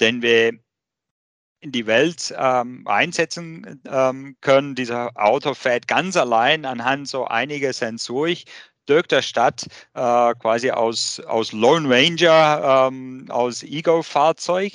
den 0.00 0.22
wir 0.22 0.52
in 1.60 1.72
die 1.72 1.86
Welt 1.86 2.34
ähm, 2.36 2.86
einsetzen 2.86 3.80
ähm, 3.88 4.36
können. 4.40 4.74
Dieser 4.74 5.12
Auto 5.14 5.54
fährt 5.54 5.88
ganz 5.88 6.16
allein 6.16 6.64
anhand 6.64 7.08
so 7.08 7.24
einiger 7.24 7.72
Sensorik 7.72 8.44
durch 8.86 9.06
der 9.06 9.22
Stadt 9.22 9.66
äh, 9.94 10.34
quasi 10.34 10.70
aus, 10.70 11.20
aus 11.20 11.52
Lone 11.52 11.88
Ranger, 11.88 12.88
ähm, 12.88 13.26
aus 13.30 13.62
Ego-Fahrzeug. 13.62 14.72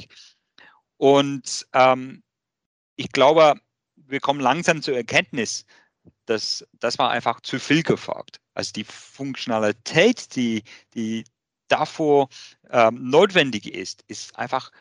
Und 0.97 1.67
ähm, 1.73 2.23
ich 2.95 3.11
glaube, 3.11 3.55
wir 3.95 4.19
kommen 4.19 4.39
langsam 4.39 4.81
zur 4.81 4.95
Erkenntnis, 4.95 5.65
dass 6.25 6.65
das 6.73 6.97
war 6.97 7.09
einfach 7.11 7.41
zu 7.41 7.59
viel 7.59 7.83
gefragt. 7.83 8.39
Also 8.53 8.71
die 8.73 8.85
Funktionalität, 8.85 10.35
die, 10.35 10.63
die 10.93 11.25
davor 11.67 12.29
ähm, 12.69 13.09
notwendig 13.09 13.73
ist, 13.73 14.03
ist 14.07 14.37
einfach 14.37 14.71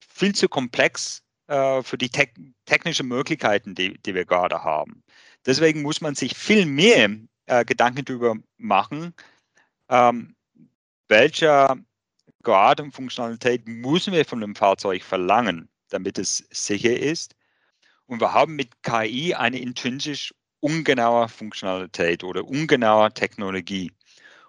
viel 0.00 0.34
zu 0.34 0.48
komplex 0.48 1.22
äh, 1.46 1.82
für 1.82 1.98
die 1.98 2.10
te 2.10 2.28
technischen 2.64 3.06
Möglichkeiten, 3.08 3.74
die, 3.74 3.98
die 3.98 4.14
wir 4.14 4.24
gerade 4.24 4.64
haben. 4.64 5.02
Deswegen 5.44 5.82
muss 5.82 6.00
man 6.00 6.14
sich 6.14 6.36
viel 6.36 6.66
mehr 6.66 7.08
äh, 7.46 7.64
Gedanken 7.64 8.04
darüber 8.04 8.36
machen, 8.58 9.14
ähm, 9.88 10.36
welcher 11.08 11.76
Grad 12.42 12.80
und 12.80 12.92
Funktionalität 12.92 13.66
müssen 13.66 14.12
wir 14.12 14.24
von 14.24 14.40
dem 14.40 14.54
Fahrzeug 14.54 15.02
verlangen, 15.02 15.68
damit 15.88 16.18
es 16.18 16.44
sicher 16.50 16.96
ist. 16.96 17.34
Und 18.06 18.20
wir 18.20 18.32
haben 18.32 18.54
mit 18.54 18.82
KI 18.82 19.34
eine 19.34 19.58
intrinsisch 19.58 20.32
ungenaue 20.60 21.28
Funktionalität 21.28 22.24
oder 22.24 22.44
ungenaue 22.44 23.12
Technologie. 23.12 23.92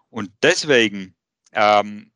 Und 0.09 0.31
deswegen, 0.41 1.15
ähm, 1.53 2.11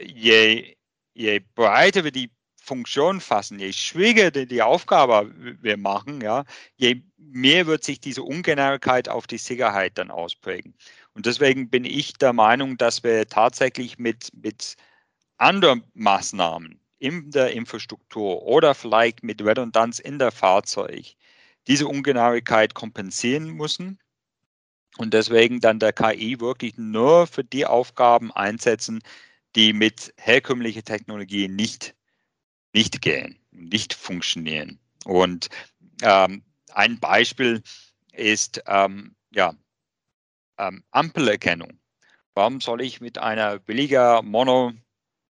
je, 0.00 0.76
je 1.14 1.40
breiter 1.54 2.04
wir 2.04 2.12
die 2.12 2.30
Funktion 2.62 3.20
fassen, 3.20 3.58
je 3.58 3.72
schwieriger 3.72 4.30
die, 4.30 4.62
Aufgabe 4.62 5.32
wir 5.62 5.76
machen, 5.76 6.20
ja, 6.20 6.44
je 6.76 7.02
mehr 7.32 7.66
wird 7.66 7.84
sich 7.84 8.00
diese 8.00 8.22
Ungenauigkeit 8.22 9.08
auf 9.08 9.26
die 9.26 9.38
Sicherheit 9.38 9.98
dann 9.98 10.10
ausprägen. 10.10 10.74
Und 11.14 11.26
deswegen 11.26 11.70
bin 11.70 11.84
ich 11.84 12.14
der 12.14 12.32
Meinung, 12.32 12.76
dass 12.76 13.02
wir 13.02 13.26
tatsächlich 13.26 13.98
mit, 13.98 14.30
mit 14.34 14.76
anderen 15.38 15.84
Maßnahmen 15.94 16.80
in 16.98 17.30
der 17.30 17.52
Infrastruktur 17.52 18.42
oder 18.42 18.74
vielleicht 18.74 19.22
mit 19.22 19.42
Redundanz 19.42 19.98
in 19.98 20.18
der 20.18 20.32
Fahrzeug 20.32 21.14
diese 21.66 21.86
Ungenauigkeit 21.86 22.74
kompensieren 22.74 23.50
müssen 23.50 23.98
und 24.98 25.14
deswegen 25.14 25.60
dann 25.60 25.78
der 25.78 25.92
KI 25.92 26.40
wirklich 26.40 26.76
nur 26.76 27.26
für 27.26 27.44
die 27.44 27.64
Aufgaben 27.64 28.32
einsetzen, 28.32 29.00
die 29.56 29.72
mit 29.72 30.12
herkömmlicher 30.18 30.82
Technologie 30.82 31.48
nicht 31.48 31.94
nicht 32.72 33.02
gehen, 33.02 33.38
nicht 33.50 33.94
funktionieren. 33.94 34.78
Und 35.04 35.48
ähm, 36.02 36.42
ein 36.74 36.98
Beispiel 36.98 37.62
ist 38.12 38.62
ähm, 38.66 39.14
ja, 39.30 39.54
ähm, 40.58 40.84
Ampelerkennung. 40.90 41.78
Warum 42.34 42.60
soll 42.60 42.80
ich 42.82 43.00
mit 43.00 43.18
einer 43.18 43.58
billiger 43.58 44.22
Mono 44.22 44.72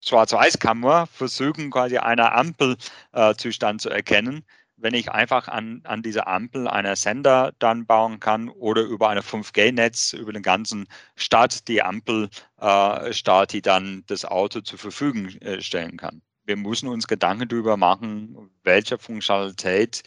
Schwarz-Weiß-Kamera 0.01 1.07
versuchen, 1.07 1.71
quasi 1.71 1.99
einen 1.99 2.21
Ampelzustand 2.21 3.81
äh, 3.81 3.83
zu 3.83 3.91
erkennen, 3.91 4.45
wenn 4.77 4.95
ich 4.95 5.11
einfach 5.11 5.49
an, 5.49 5.81
an 5.85 6.03
dieser 6.03 6.29
Ampel 6.29 6.69
einen 6.69 6.95
Sender 6.95 7.53
dann 7.59 7.85
bauen 7.85 8.21
kann 8.21 8.49
oder 8.49 8.83
über 8.83 9.09
eine 9.09 9.23
5G-Netz 9.23 10.13
über 10.13 10.33
den 10.33 10.43
ganzen 10.43 10.87
Stadt 11.17 11.67
die 11.67 11.83
Ampel 11.83 12.31
äh, 12.61 13.13
Stadt, 13.13 13.53
die 13.53 13.63
dann 13.63 14.05
das 14.07 14.25
Auto 14.25 14.61
zur 14.61 14.79
Verfügung 14.79 15.29
äh, 15.41 15.61
stellen 15.61 15.97
kann 15.97 16.23
wir 16.49 16.57
müssen 16.57 16.89
uns 16.89 17.07
Gedanken 17.07 17.47
darüber 17.47 17.77
machen, 17.77 18.51
welche 18.65 18.99
Funktionalität 18.99 20.03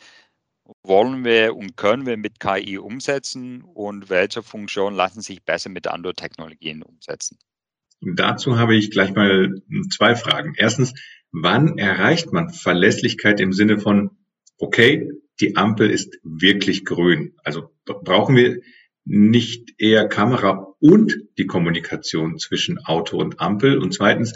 wollen 0.83 1.23
wir 1.23 1.55
und 1.55 1.77
können 1.77 2.05
wir 2.05 2.17
mit 2.17 2.39
KI 2.39 2.77
umsetzen 2.77 3.63
und 3.63 4.09
welche 4.09 4.43
Funktionen 4.43 4.95
lassen 4.95 5.21
sich 5.21 5.43
besser 5.43 5.69
mit 5.69 5.87
anderen 5.87 6.15
Technologien 6.15 6.83
umsetzen. 6.83 7.37
Dazu 8.01 8.57
habe 8.57 8.75
ich 8.75 8.91
gleich 8.91 9.13
mal 9.13 9.61
zwei 9.95 10.15
Fragen. 10.15 10.53
Erstens, 10.57 10.93
wann 11.31 11.77
erreicht 11.77 12.33
man 12.33 12.49
Verlässlichkeit 12.49 13.39
im 13.39 13.53
Sinne 13.53 13.79
von, 13.79 14.11
okay, 14.57 15.09
die 15.39 15.55
Ampel 15.55 15.89
ist 15.89 16.19
wirklich 16.23 16.83
grün? 16.83 17.35
Also 17.43 17.69
brauchen 17.85 18.35
wir 18.35 18.61
nicht 19.05 19.73
eher 19.77 20.07
Kamera 20.07 20.75
und 20.79 21.15
die 21.37 21.47
Kommunikation 21.47 22.37
zwischen 22.37 22.79
Auto 22.79 23.17
und 23.17 23.39
Ampel? 23.39 23.77
Und 23.77 23.93
zweitens, 23.93 24.33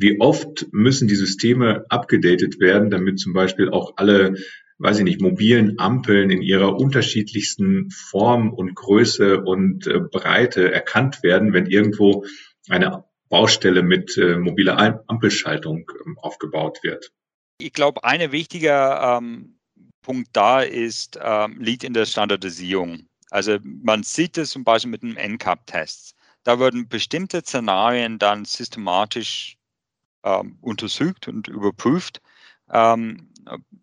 Wie 0.00 0.20
oft 0.20 0.68
müssen 0.70 1.08
die 1.08 1.16
Systeme 1.16 1.84
abgedatet 1.88 2.60
werden, 2.60 2.88
damit 2.88 3.18
zum 3.18 3.32
Beispiel 3.32 3.68
auch 3.68 3.94
alle, 3.96 4.36
weiß 4.78 4.98
ich 4.98 5.04
nicht, 5.04 5.20
mobilen 5.20 5.78
Ampeln 5.78 6.30
in 6.30 6.40
ihrer 6.40 6.76
unterschiedlichsten 6.76 7.90
Form 7.90 8.52
und 8.52 8.74
Größe 8.74 9.42
und 9.42 9.86
äh, 9.86 10.00
Breite 10.00 10.72
erkannt 10.72 11.22
werden, 11.22 11.52
wenn 11.52 11.66
irgendwo 11.66 12.24
eine 12.68 13.04
Baustelle 13.28 13.82
mit 13.82 14.16
äh, 14.16 14.36
mobiler 14.36 15.02
Ampelschaltung 15.06 15.90
ähm, 16.06 16.18
aufgebaut 16.18 16.78
wird? 16.82 17.12
Ich 17.60 17.72
glaube, 17.72 18.04
eine 18.04 18.32
wichtige 18.32 18.70
ähm, 19.02 19.58
Punkt 20.02 20.28
da 20.32 20.62
ist, 20.62 21.18
ähm, 21.20 21.60
liegt 21.60 21.84
in 21.84 21.92
der 21.92 22.06
Standardisierung. 22.06 23.06
Also 23.30 23.58
man 23.62 24.04
sieht 24.04 24.38
es 24.38 24.50
zum 24.50 24.64
Beispiel 24.64 24.90
mit 24.90 25.02
dem 25.02 25.16
NCAP-Test. 25.16 26.14
Da 26.44 26.60
werden 26.60 26.88
bestimmte 26.88 27.40
Szenarien 27.40 28.18
dann 28.18 28.44
systematisch 28.44 29.58
ähm, 30.24 30.56
untersucht 30.62 31.28
und 31.28 31.48
überprüft 31.48 32.22
ähm, 32.70 33.28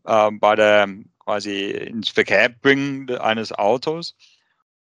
äh, 0.05 0.31
bei 0.31 0.55
der 0.55 0.87
quasi 1.19 1.71
ins 1.71 2.09
Verkehr 2.09 2.49
bringen 2.49 3.09
eines 3.17 3.51
Autos. 3.51 4.15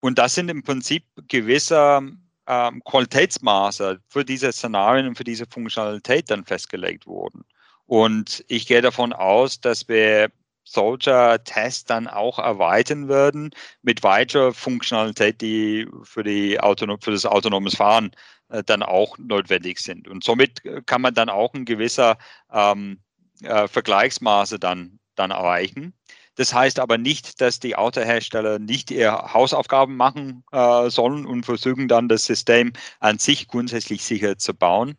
Und 0.02 0.20
das 0.20 0.36
sind 0.36 0.50
im 0.50 0.64
Prinzip 0.64 1.04
gewisse 1.28 2.02
ähm, 2.48 2.82
Qualitätsmaße 2.84 4.00
für 4.08 4.26
diese 4.26 4.52
Szenarien 4.52 5.08
und 5.08 5.16
für 5.16 5.24
diese 5.24 5.46
Funktionalität 5.48 6.30
dann 6.30 6.46
festgelegt 6.46 7.08
worden. 7.08 7.44
Und 7.86 8.44
ich 8.48 8.68
gehe 8.68 8.82
davon 8.82 9.14
aus, 9.14 9.60
dass 9.62 9.88
wir 9.88 10.32
solcher 10.64 11.44
Tests 11.44 11.86
dann 11.86 12.08
auch 12.08 12.40
erweitern 12.40 13.08
werden 13.08 13.52
mit 13.84 14.04
weiterer 14.04 14.54
Funktionalität, 14.54 15.40
die 15.42 15.88
für, 16.04 16.24
die 16.24 16.60
Autonom 16.60 17.00
für 17.00 17.12
das 17.12 17.26
autonomes 17.26 17.76
Fahren 17.76 18.12
äh, 18.50 18.64
dann 18.64 18.84
auch 18.84 19.18
notwendig 19.18 19.80
sind. 19.80 20.08
Und 20.08 20.24
somit 20.24 20.62
kann 20.88 21.02
man 21.02 21.14
dann 21.14 21.30
auch 21.30 21.54
ein 21.54 21.66
gewisser 21.66 22.18
ähm, 22.52 23.00
äh, 23.44 23.68
Vergleichsmaße 23.68 24.60
dann, 24.60 25.00
dann 25.16 25.32
erreichen. 25.32 25.94
Das 26.36 26.54
heißt 26.54 26.80
aber 26.80 26.98
nicht, 26.98 27.40
dass 27.42 27.60
die 27.60 27.76
Autohersteller 27.76 28.60
nicht 28.60 28.92
ihre 28.92 29.34
Hausaufgaben 29.34 29.96
machen 29.96 30.44
äh, 30.52 30.90
sollen 30.90 31.26
und 31.26 31.46
versuchen 31.46 31.88
dann 31.88 32.10
das 32.10 32.26
System 32.26 32.74
an 33.00 33.20
sich 33.20 33.48
grundsätzlich 33.48 34.04
sicher 34.04 34.38
zu 34.38 34.54
bauen. 34.54 34.98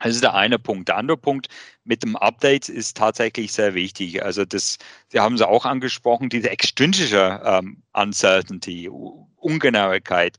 Das 0.00 0.14
ist 0.14 0.22
der 0.22 0.34
eine 0.34 0.60
Punkt. 0.60 0.88
Der 0.88 0.96
andere 0.96 1.16
Punkt 1.16 1.48
mit 1.82 2.04
dem 2.04 2.14
Update 2.14 2.68
ist 2.68 2.96
tatsächlich 2.96 3.52
sehr 3.52 3.74
wichtig. 3.74 4.22
Also 4.22 4.44
das, 4.44 4.78
Sie 5.08 5.18
haben 5.18 5.34
es 5.34 5.42
auch 5.42 5.64
angesprochen, 5.64 6.28
diese 6.28 6.50
extrinsische 6.50 7.40
ähm, 7.44 7.82
Uncertainty, 7.94 8.88
Ungenauigkeit. 8.88 10.36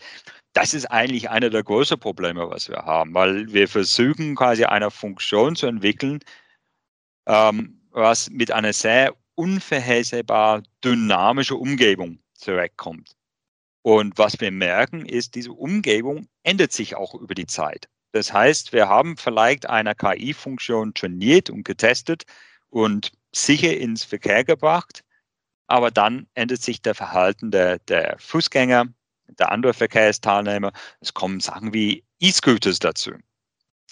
Das 0.53 0.73
ist 0.73 0.85
eigentlich 0.85 1.29
einer 1.29 1.49
der 1.49 1.63
größten 1.63 1.99
Probleme, 1.99 2.49
was 2.49 2.69
wir 2.69 2.77
haben, 2.77 3.13
weil 3.13 3.51
wir 3.51 3.67
versuchen 3.67 4.35
quasi 4.35 4.63
eine 4.63 4.91
Funktion 4.91 5.55
zu 5.55 5.67
entwickeln, 5.67 6.19
ähm, 7.29 7.79
was 7.91 8.29
mit 8.29 8.51
einer 8.51 8.73
sehr 8.73 9.15
unvorhersehbar 9.35 10.63
dynamischen 10.83 11.57
Umgebung 11.57 12.19
zurückkommt. 12.33 13.15
Und 13.83 14.17
was 14.17 14.39
wir 14.41 14.51
merken, 14.51 15.05
ist, 15.05 15.35
diese 15.35 15.53
Umgebung 15.53 16.27
ändert 16.43 16.73
sich 16.73 16.95
auch 16.95 17.13
über 17.13 17.35
die 17.35 17.45
Zeit. 17.45 17.87
Das 18.11 18.33
heißt, 18.33 18.73
wir 18.73 18.89
haben 18.89 19.15
vielleicht 19.15 19.69
eine 19.69 19.95
KI-Funktion 19.95 20.93
trainiert 20.93 21.49
und 21.49 21.63
getestet 21.63 22.23
und 22.69 23.11
sicher 23.33 23.77
ins 23.77 24.03
Verkehr 24.03 24.43
gebracht, 24.43 25.03
aber 25.67 25.91
dann 25.91 26.27
ändert 26.33 26.61
sich 26.61 26.81
der 26.81 26.95
Verhalten 26.95 27.51
der, 27.51 27.77
der 27.79 28.17
Fußgänger, 28.17 28.87
der 29.27 29.51
anderen 29.51 29.75
Verkehrsteilnehmer. 29.75 30.71
Es 30.99 31.13
kommen 31.13 31.39
Sachen 31.39 31.73
wie 31.73 32.03
E-Scooters 32.19 32.79
dazu. 32.79 33.11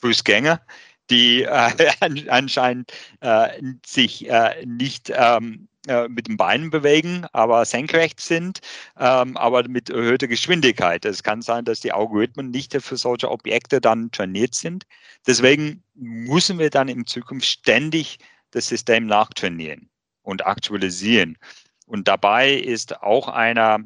Fußgänger, 0.02 0.62
die 1.10 1.44
äh, 1.44 1.72
anscheinend 2.30 2.92
äh, 3.22 3.50
sich 3.86 4.30
äh, 4.30 4.66
nicht 4.66 5.12
ähm, 5.14 5.68
äh, 5.88 6.10
mit 6.10 6.28
den 6.28 6.36
Beinen 6.36 6.70
bewegen, 6.70 7.26
aber 7.32 7.64
senkrecht 7.64 8.20
sind, 8.20 8.60
ähm, 9.00 9.38
aber 9.38 9.68
mit 9.70 9.90
erhöhter 9.90 10.28
Geschwindigkeit. 10.28 11.06
Es 11.06 11.24
kann 11.24 11.42
sein, 11.42 11.64
dass 11.64 11.80
die 11.80 11.94
Algorithmen 11.94 12.52
nicht 12.52 12.74
für 12.82 12.98
solche 12.98 13.32
Objekte 13.32 13.80
dann 13.80 14.12
trainiert 14.12 14.54
sind. 14.54 14.86
Deswegen 15.26 15.82
müssen 15.96 16.60
wir 16.60 16.70
dann 16.70 16.90
in 16.90 17.06
Zukunft 17.06 17.48
ständig 17.48 18.18
das 18.52 18.68
System 18.68 19.06
nachtrainieren 19.06 19.90
und 20.24 20.46
aktualisieren. 20.46 21.38
Und 21.86 22.08
dabei 22.08 22.52
ist 22.52 23.02
auch 23.02 23.30
eine 23.30 23.80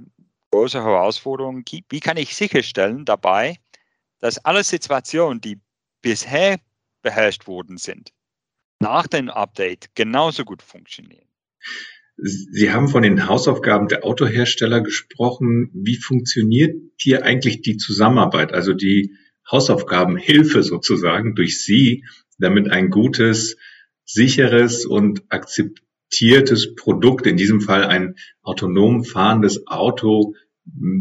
große 0.49 0.83
Herausforderung, 0.83 1.63
wie 1.67 1.99
kann 1.99 2.17
ich 2.17 2.35
sicherstellen 2.35 3.05
dabei, 3.05 3.57
dass 4.19 4.43
alle 4.43 4.63
Situationen, 4.63 5.39
die 5.39 5.59
bisher 6.01 6.57
beherrscht 7.01 7.47
worden 7.47 7.77
sind, 7.77 8.11
nach 8.79 9.07
dem 9.07 9.29
Update 9.29 9.89
genauso 9.95 10.43
gut 10.43 10.61
funktionieren. 10.61 11.27
Sie 12.17 12.71
haben 12.71 12.87
von 12.87 13.01
den 13.01 13.27
Hausaufgaben 13.27 13.87
der 13.87 14.05
Autohersteller 14.05 14.81
gesprochen. 14.81 15.71
Wie 15.73 15.97
funktioniert 15.97 16.75
hier 16.97 17.25
eigentlich 17.25 17.61
die 17.61 17.77
Zusammenarbeit, 17.77 18.53
also 18.53 18.73
die 18.73 19.15
Hausaufgabenhilfe 19.49 20.61
sozusagen 20.61 21.35
durch 21.35 21.63
Sie, 21.63 22.05
damit 22.37 22.69
ein 22.71 22.89
gutes, 22.89 23.57
sicheres 24.05 24.85
und 24.85 25.23
akzeptiertes 25.29 26.75
Produkt, 26.75 27.25
in 27.25 27.37
diesem 27.37 27.61
Fall 27.61 27.85
ein 27.85 28.15
autonom 28.43 29.03
fahrendes 29.03 29.65
Auto 29.67 30.35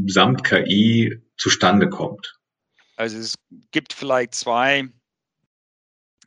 samt 0.07 0.43
KI, 0.45 1.21
zustande 1.37 1.89
kommt? 1.89 2.39
Also 2.97 3.19
es 3.19 3.35
gibt 3.71 3.93
vielleicht 3.93 4.35
zwei 4.35 4.89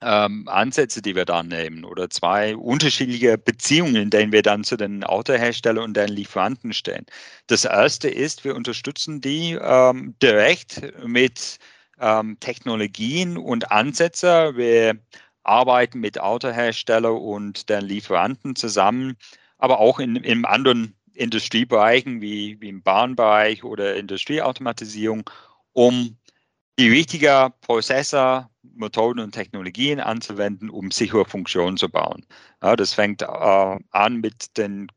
ähm, 0.04 0.48
Ansätze, 0.48 1.02
die 1.02 1.16
wir 1.16 1.26
da 1.26 1.44
nehmen 1.44 1.86
oder 1.86 2.10
zwei 2.10 2.56
unterschiedliche 2.56 3.38
Beziehungen, 3.38 3.96
in 3.96 4.10
denen 4.10 4.32
wir 4.32 4.42
dann 4.42 4.64
zu 4.64 4.78
den 4.78 5.04
Autoherstellern 5.04 5.84
und 5.84 5.98
den 5.98 6.10
Lieferanten 6.10 6.74
stehen. 6.74 7.06
Das 7.48 7.66
erste 7.66 8.10
ist, 8.10 8.44
wir 8.44 8.56
unterstützen 8.56 9.22
die 9.22 9.58
ähm, 9.62 10.16
direkt 10.22 10.82
mit 11.06 11.58
ähm, 12.00 12.38
Technologien 12.40 13.38
und 13.38 13.72
Ansätzen. 13.72 14.58
Wir 14.58 14.98
arbeiten 15.44 16.00
mit 16.00 16.20
Autoherstellern 16.20 17.18
und 17.18 17.70
den 17.70 17.82
Lieferanten 17.82 18.56
zusammen, 18.56 19.18
aber 19.58 19.80
auch 19.80 20.00
in, 20.00 20.16
in 20.18 20.46
anderen 20.46 20.96
Industriebereichen 21.14 22.22
wie, 22.22 22.60
wie 22.60 22.70
im 22.70 22.82
Bahnbereich 22.82 23.64
oder 23.64 23.96
Industrieautomatisierung, 23.96 25.30
um 25.74 26.18
die 26.80 26.92
wichtigen 26.92 27.52
Prozesse 27.62 28.50
Methoden 28.64 29.20
und 29.20 29.34
Technologien 29.34 30.00
anzuwenden, 30.00 30.70
um 30.70 30.92
sichere 30.92 31.26
Funktionen 31.26 31.78
zu 31.78 31.90
bauen. 31.90 32.26
Ja, 32.62 32.76
das 32.76 32.94
fängt 32.94 33.22
äh, 33.22 33.26
an 33.26 34.22
mit 34.22 34.58
den 34.58 34.88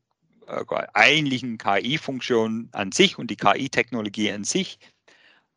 äh, 0.46 0.64
eigentlichen 0.94 1.59
KI-Funktionen 1.59 2.68
an 2.72 2.92
sich 2.92 3.18
und 3.18 3.31
die 3.31 3.37
KI-Technologie 3.37 4.33
an 4.33 4.44
sich, 4.44 4.79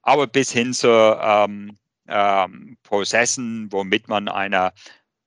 aber 0.01 0.27
bis 0.27 0.51
hin 0.51 0.73
zu 0.73 0.87
ähm, 0.89 1.77
ähm, 2.07 2.77
Prozessen, 2.83 3.71
womit 3.71 4.07
man 4.07 4.27
eine 4.27 4.73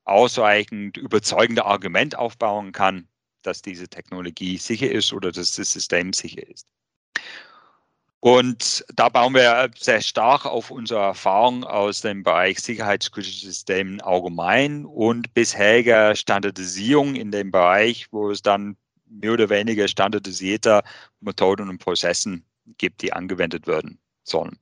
ausreichend 0.05 0.97
überzeugende 0.97 1.65
Argument 1.65 2.17
aufbauen 2.19 2.73
kann, 2.73 3.09
dass 3.43 3.63
diese 3.63 3.89
Technologie 3.89 4.57
sicher 4.57 4.91
ist 4.91 5.13
oder 5.13 5.31
dass 5.31 5.53
das 5.53 5.73
System 5.73 6.13
sicher 6.13 6.47
ist. 6.49 6.67
Und 8.25 8.85
da 8.95 9.09
bauen 9.09 9.35
wir 9.35 9.69
sehr 9.77 10.01
stark 10.01 10.47
auf 10.47 10.71
unsere 10.71 11.01
Erfahrung 11.01 11.65
aus 11.65 12.03
dem 12.03 12.23
Bereich 12.23 12.61
sicherheitskritische 12.61 13.47
Systemen 13.47 14.01
allgemein 14.01 14.85
und 14.85 15.35
bisherige 15.35 16.13
Standardisierung 16.15 17.17
in 17.17 17.33
dem 17.33 17.51
Bereich, 17.51 18.07
wo 18.13 18.31
es 18.31 18.41
dann 18.41 18.77
mehr 19.09 19.33
oder 19.33 19.51
weniger 19.51 19.89
standardisierte 19.89 20.83
Methoden 21.19 21.69
und 21.69 21.79
Prozessen 21.79 22.47
gibt, 22.79 23.03
die 23.03 23.13
angewendet 23.13 23.67
werden 23.67 23.99
sollen. 24.23 24.57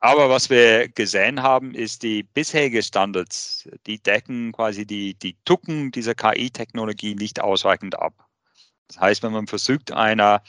Aber 0.00 0.28
was 0.28 0.50
wir 0.50 0.88
gesehen 0.88 1.40
haben, 1.40 1.76
ist 1.76 2.02
die 2.02 2.24
bisherigen 2.24 2.82
Standards, 2.82 3.68
die 3.86 4.02
decken 4.02 4.50
quasi 4.50 4.86
die, 4.86 5.14
die 5.14 5.36
Tucken 5.44 5.92
dieser 5.92 6.16
KI-Technologie 6.16 7.14
nicht 7.14 7.40
ausreichend 7.40 7.96
ab. 7.96 8.26
Das 8.88 8.98
heißt, 8.98 9.22
wenn 9.22 9.30
man 9.32 9.46
versucht, 9.46 9.92
einer 9.92 10.42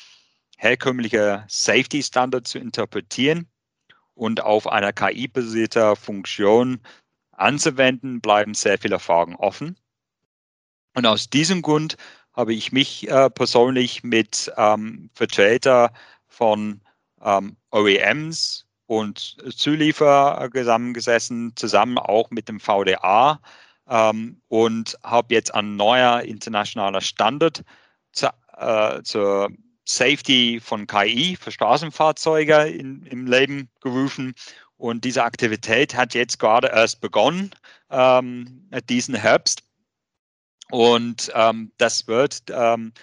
herkömmliche 0.60 1.46
Safety-Standard 1.48 2.46
zu 2.46 2.60
interpretieren 2.60 3.48
und 4.14 4.44
auf 4.44 4.68
einer 4.68 4.92
KI-basierter 4.92 5.96
Funktion 5.96 6.82
anzuwenden, 7.32 8.20
bleiben 8.20 8.54
sehr 8.54 8.78
viele 8.78 9.00
Fragen 9.00 9.38
offen. 9.38 9.78
Und 10.96 11.06
aus 11.06 11.30
diesem 11.30 11.62
Grund 11.62 11.96
habe 12.34 12.54
ich 12.54 12.74
mich 12.74 13.08
äh, 13.10 13.30
persönlich 13.30 14.04
mit 14.04 14.52
ähm, 14.58 15.10
Vertreter 15.14 15.94
von 16.28 16.82
ähm, 17.22 17.56
OEMs 17.72 18.68
und 18.86 19.38
Zulieferer 19.56 20.50
zusammengesessen, 20.54 21.54
zusammen 21.56 21.98
auch 21.98 22.32
mit 22.32 22.50
dem 22.50 22.60
VDA 22.60 23.40
ähm, 23.88 24.42
und 24.50 24.98
habe 25.04 25.34
jetzt 25.34 25.54
ein 25.54 25.78
neuer 25.78 26.22
internationaler 26.24 27.00
Standard 27.00 27.64
zu, 28.12 28.28
äh, 28.58 29.02
zur 29.04 29.50
Safety 29.90 30.60
von 30.64 30.86
KI 30.88 31.36
für 31.40 31.52
Straßenfahrzeuge 31.52 32.68
in, 32.68 33.04
im 33.08 33.26
Leben 33.26 33.70
gerufen 33.82 34.36
Und 34.78 35.04
diese 35.04 35.24
Aktivität 35.24 35.96
hat 35.96 36.14
jetzt 36.14 36.40
gerade 36.40 36.68
erst 36.68 37.02
begonnen, 37.02 37.52
ähm, 37.90 38.70
diesen 38.88 39.16
Herbst. 39.16 39.64
Und 40.72 41.32
ähm, 41.34 41.72
das 41.78 42.08
wird 42.08 42.44
ähm, 42.50 42.94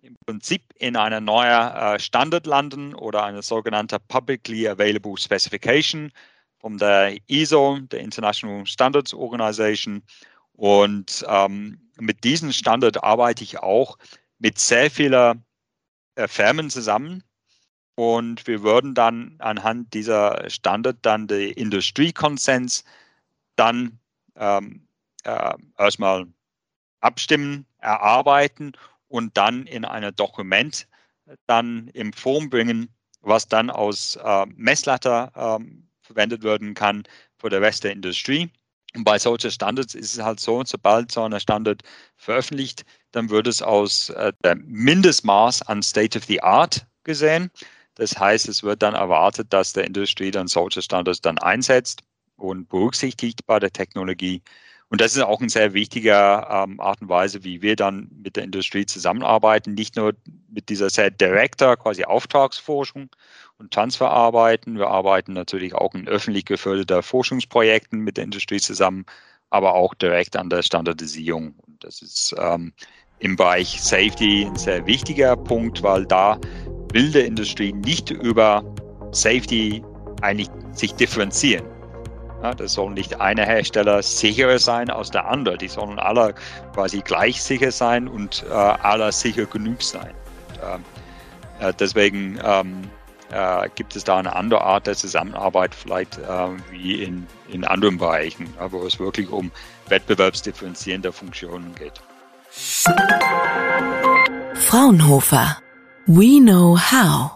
im 0.00 0.16
Prinzip 0.24 0.62
in 0.76 0.96
einer 0.96 1.20
neuen 1.20 1.72
äh, 1.74 1.98
Standard 1.98 2.46
landen 2.46 2.94
oder 2.94 3.24
eine 3.24 3.42
sogenannte 3.42 3.98
Publicly 3.98 4.68
Available 4.68 5.18
Specification 5.18 6.12
von 6.60 6.78
der 6.78 7.16
ISO, 7.26 7.78
der 7.90 8.00
International 8.00 8.64
Standards 8.64 9.12
Organization. 9.12 10.02
Und 10.52 11.24
ähm, 11.28 11.90
mit 11.98 12.24
diesem 12.24 12.52
Standard 12.52 13.02
arbeite 13.02 13.42
ich 13.42 13.58
auch 13.58 13.98
mit 14.38 14.58
sehr 14.58 14.90
vielen 14.90 15.44
äh, 16.16 16.28
Firmen 16.28 16.70
zusammen. 16.70 17.22
Und 17.94 18.46
wir 18.46 18.62
würden 18.62 18.94
dann 18.94 19.36
anhand 19.38 19.94
dieser 19.94 20.50
Standard 20.50 20.98
dann 21.02 21.28
die 21.28 21.52
Industriekonsens 21.52 22.84
dann 23.56 23.98
ähm, 24.34 24.86
äh, 25.24 25.54
erstmal 25.78 26.26
abstimmen, 27.00 27.66
erarbeiten 27.78 28.72
und 29.08 29.36
dann 29.36 29.66
in 29.66 29.84
ein 29.86 30.14
Dokument 30.14 30.86
dann 31.46 31.88
in 31.88 32.12
Form 32.12 32.50
bringen, 32.50 32.88
was 33.20 33.48
dann 33.48 33.70
aus 33.70 34.16
äh, 34.16 34.46
Messlatte 34.54 35.30
ähm, 35.34 35.88
verwendet 36.02 36.42
werden 36.42 36.74
kann 36.74 37.04
für 37.38 37.48
den 37.48 37.62
Rest 37.62 37.84
der 37.84 37.92
Industrie. 37.92 38.50
Und 38.96 39.04
bei 39.04 39.18
solchen 39.18 39.50
Standards 39.50 39.94
ist 39.94 40.14
es 40.14 40.22
halt 40.22 40.40
so, 40.40 40.62
sobald 40.64 41.12
so 41.12 41.22
ein 41.22 41.38
Standard 41.38 41.82
veröffentlicht, 42.16 42.84
dann 43.12 43.28
wird 43.28 43.46
es 43.46 43.60
aus 43.60 44.10
äh, 44.10 44.32
dem 44.42 44.64
Mindestmaß 44.66 45.62
an 45.62 45.82
State 45.82 46.18
of 46.18 46.24
the 46.24 46.42
Art 46.42 46.86
gesehen. 47.04 47.50
Das 47.96 48.18
heißt, 48.18 48.48
es 48.48 48.62
wird 48.62 48.82
dann 48.82 48.94
erwartet, 48.94 49.52
dass 49.52 49.74
der 49.74 49.84
Industrie 49.84 50.30
dann 50.30 50.48
solche 50.48 50.80
Standards 50.80 51.20
dann 51.20 51.38
einsetzt 51.38 52.02
und 52.36 52.68
berücksichtigt 52.68 53.46
bei 53.46 53.58
der 53.58 53.70
Technologie. 53.70 54.42
Und 54.88 55.00
das 55.00 55.16
ist 55.16 55.22
auch 55.22 55.40
eine 55.40 55.50
sehr 55.50 55.74
wichtige 55.74 56.12
ähm, 56.12 56.80
Art 56.80 57.02
und 57.02 57.08
Weise, 57.08 57.44
wie 57.44 57.60
wir 57.60 57.76
dann 57.76 58.08
mit 58.22 58.36
der 58.36 58.44
Industrie 58.44 58.86
zusammenarbeiten. 58.86 59.74
Nicht 59.74 59.96
nur 59.96 60.14
mit 60.56 60.70
dieser 60.70 60.88
sehr 60.90 61.10
direkter 61.10 61.76
quasi 61.76 62.04
Auftragsforschung 62.04 63.10
und 63.58 63.72
Transfer 63.72 64.10
arbeiten. 64.10 64.78
Wir 64.78 64.88
arbeiten 64.88 65.34
natürlich 65.34 65.74
auch 65.74 65.94
in 65.94 66.08
öffentlich 66.08 66.46
geförderter 66.46 67.02
Forschungsprojekten 67.02 68.00
mit 68.00 68.16
der 68.16 68.24
Industrie 68.24 68.58
zusammen, 68.58 69.04
aber 69.50 69.74
auch 69.74 69.94
direkt 69.94 70.34
an 70.34 70.48
der 70.48 70.62
Standardisierung. 70.62 71.54
Und 71.66 71.84
das 71.84 72.00
ist 72.00 72.34
ähm, 72.38 72.72
im 73.18 73.36
Bereich 73.36 73.80
Safety 73.80 74.46
ein 74.46 74.56
sehr 74.56 74.84
wichtiger 74.86 75.36
Punkt, 75.36 75.82
weil 75.82 76.06
da 76.06 76.40
will 76.92 77.12
der 77.12 77.26
Industrie 77.26 77.72
nicht 77.72 78.10
über 78.10 78.64
Safety 79.12 79.84
eigentlich 80.22 80.48
sich 80.72 80.94
differenzieren. 80.94 81.66
Ja, 82.42 82.54
das 82.54 82.72
soll 82.72 82.92
nicht 82.92 83.20
einer 83.20 83.44
Hersteller 83.44 84.02
sicherer 84.02 84.58
sein 84.58 84.88
als 84.88 85.10
der 85.10 85.26
andere. 85.26 85.58
Die 85.58 85.68
sollen 85.68 85.98
alle 85.98 86.34
quasi 86.74 87.00
gleich 87.00 87.42
sicher 87.42 87.70
sein 87.70 88.08
und 88.08 88.44
äh, 88.48 88.52
alle 88.52 89.12
sicher 89.12 89.44
genug 89.46 89.82
sein. 89.82 90.14
Und, 90.58 90.84
äh, 91.60 91.72
deswegen 91.78 92.38
ähm, 92.44 92.82
äh, 93.30 93.68
gibt 93.74 93.96
es 93.96 94.04
da 94.04 94.18
eine 94.18 94.36
andere 94.36 94.60
Art 94.62 94.86
der 94.86 94.94
Zusammenarbeit 94.94 95.74
vielleicht 95.74 96.18
äh, 96.18 96.48
wie 96.70 97.02
in, 97.02 97.26
in 97.48 97.64
anderen 97.64 97.98
Bereichen, 97.98 98.52
wo 98.70 98.86
es 98.86 98.98
wirklich 98.98 99.30
um 99.30 99.50
wettbewerbsdifferenzierende 99.88 101.12
Funktionen 101.12 101.74
geht. 101.74 102.00
Fraunhofer. 104.54 105.58
We 106.06 106.40
know 106.40 106.76
how. 106.76 107.35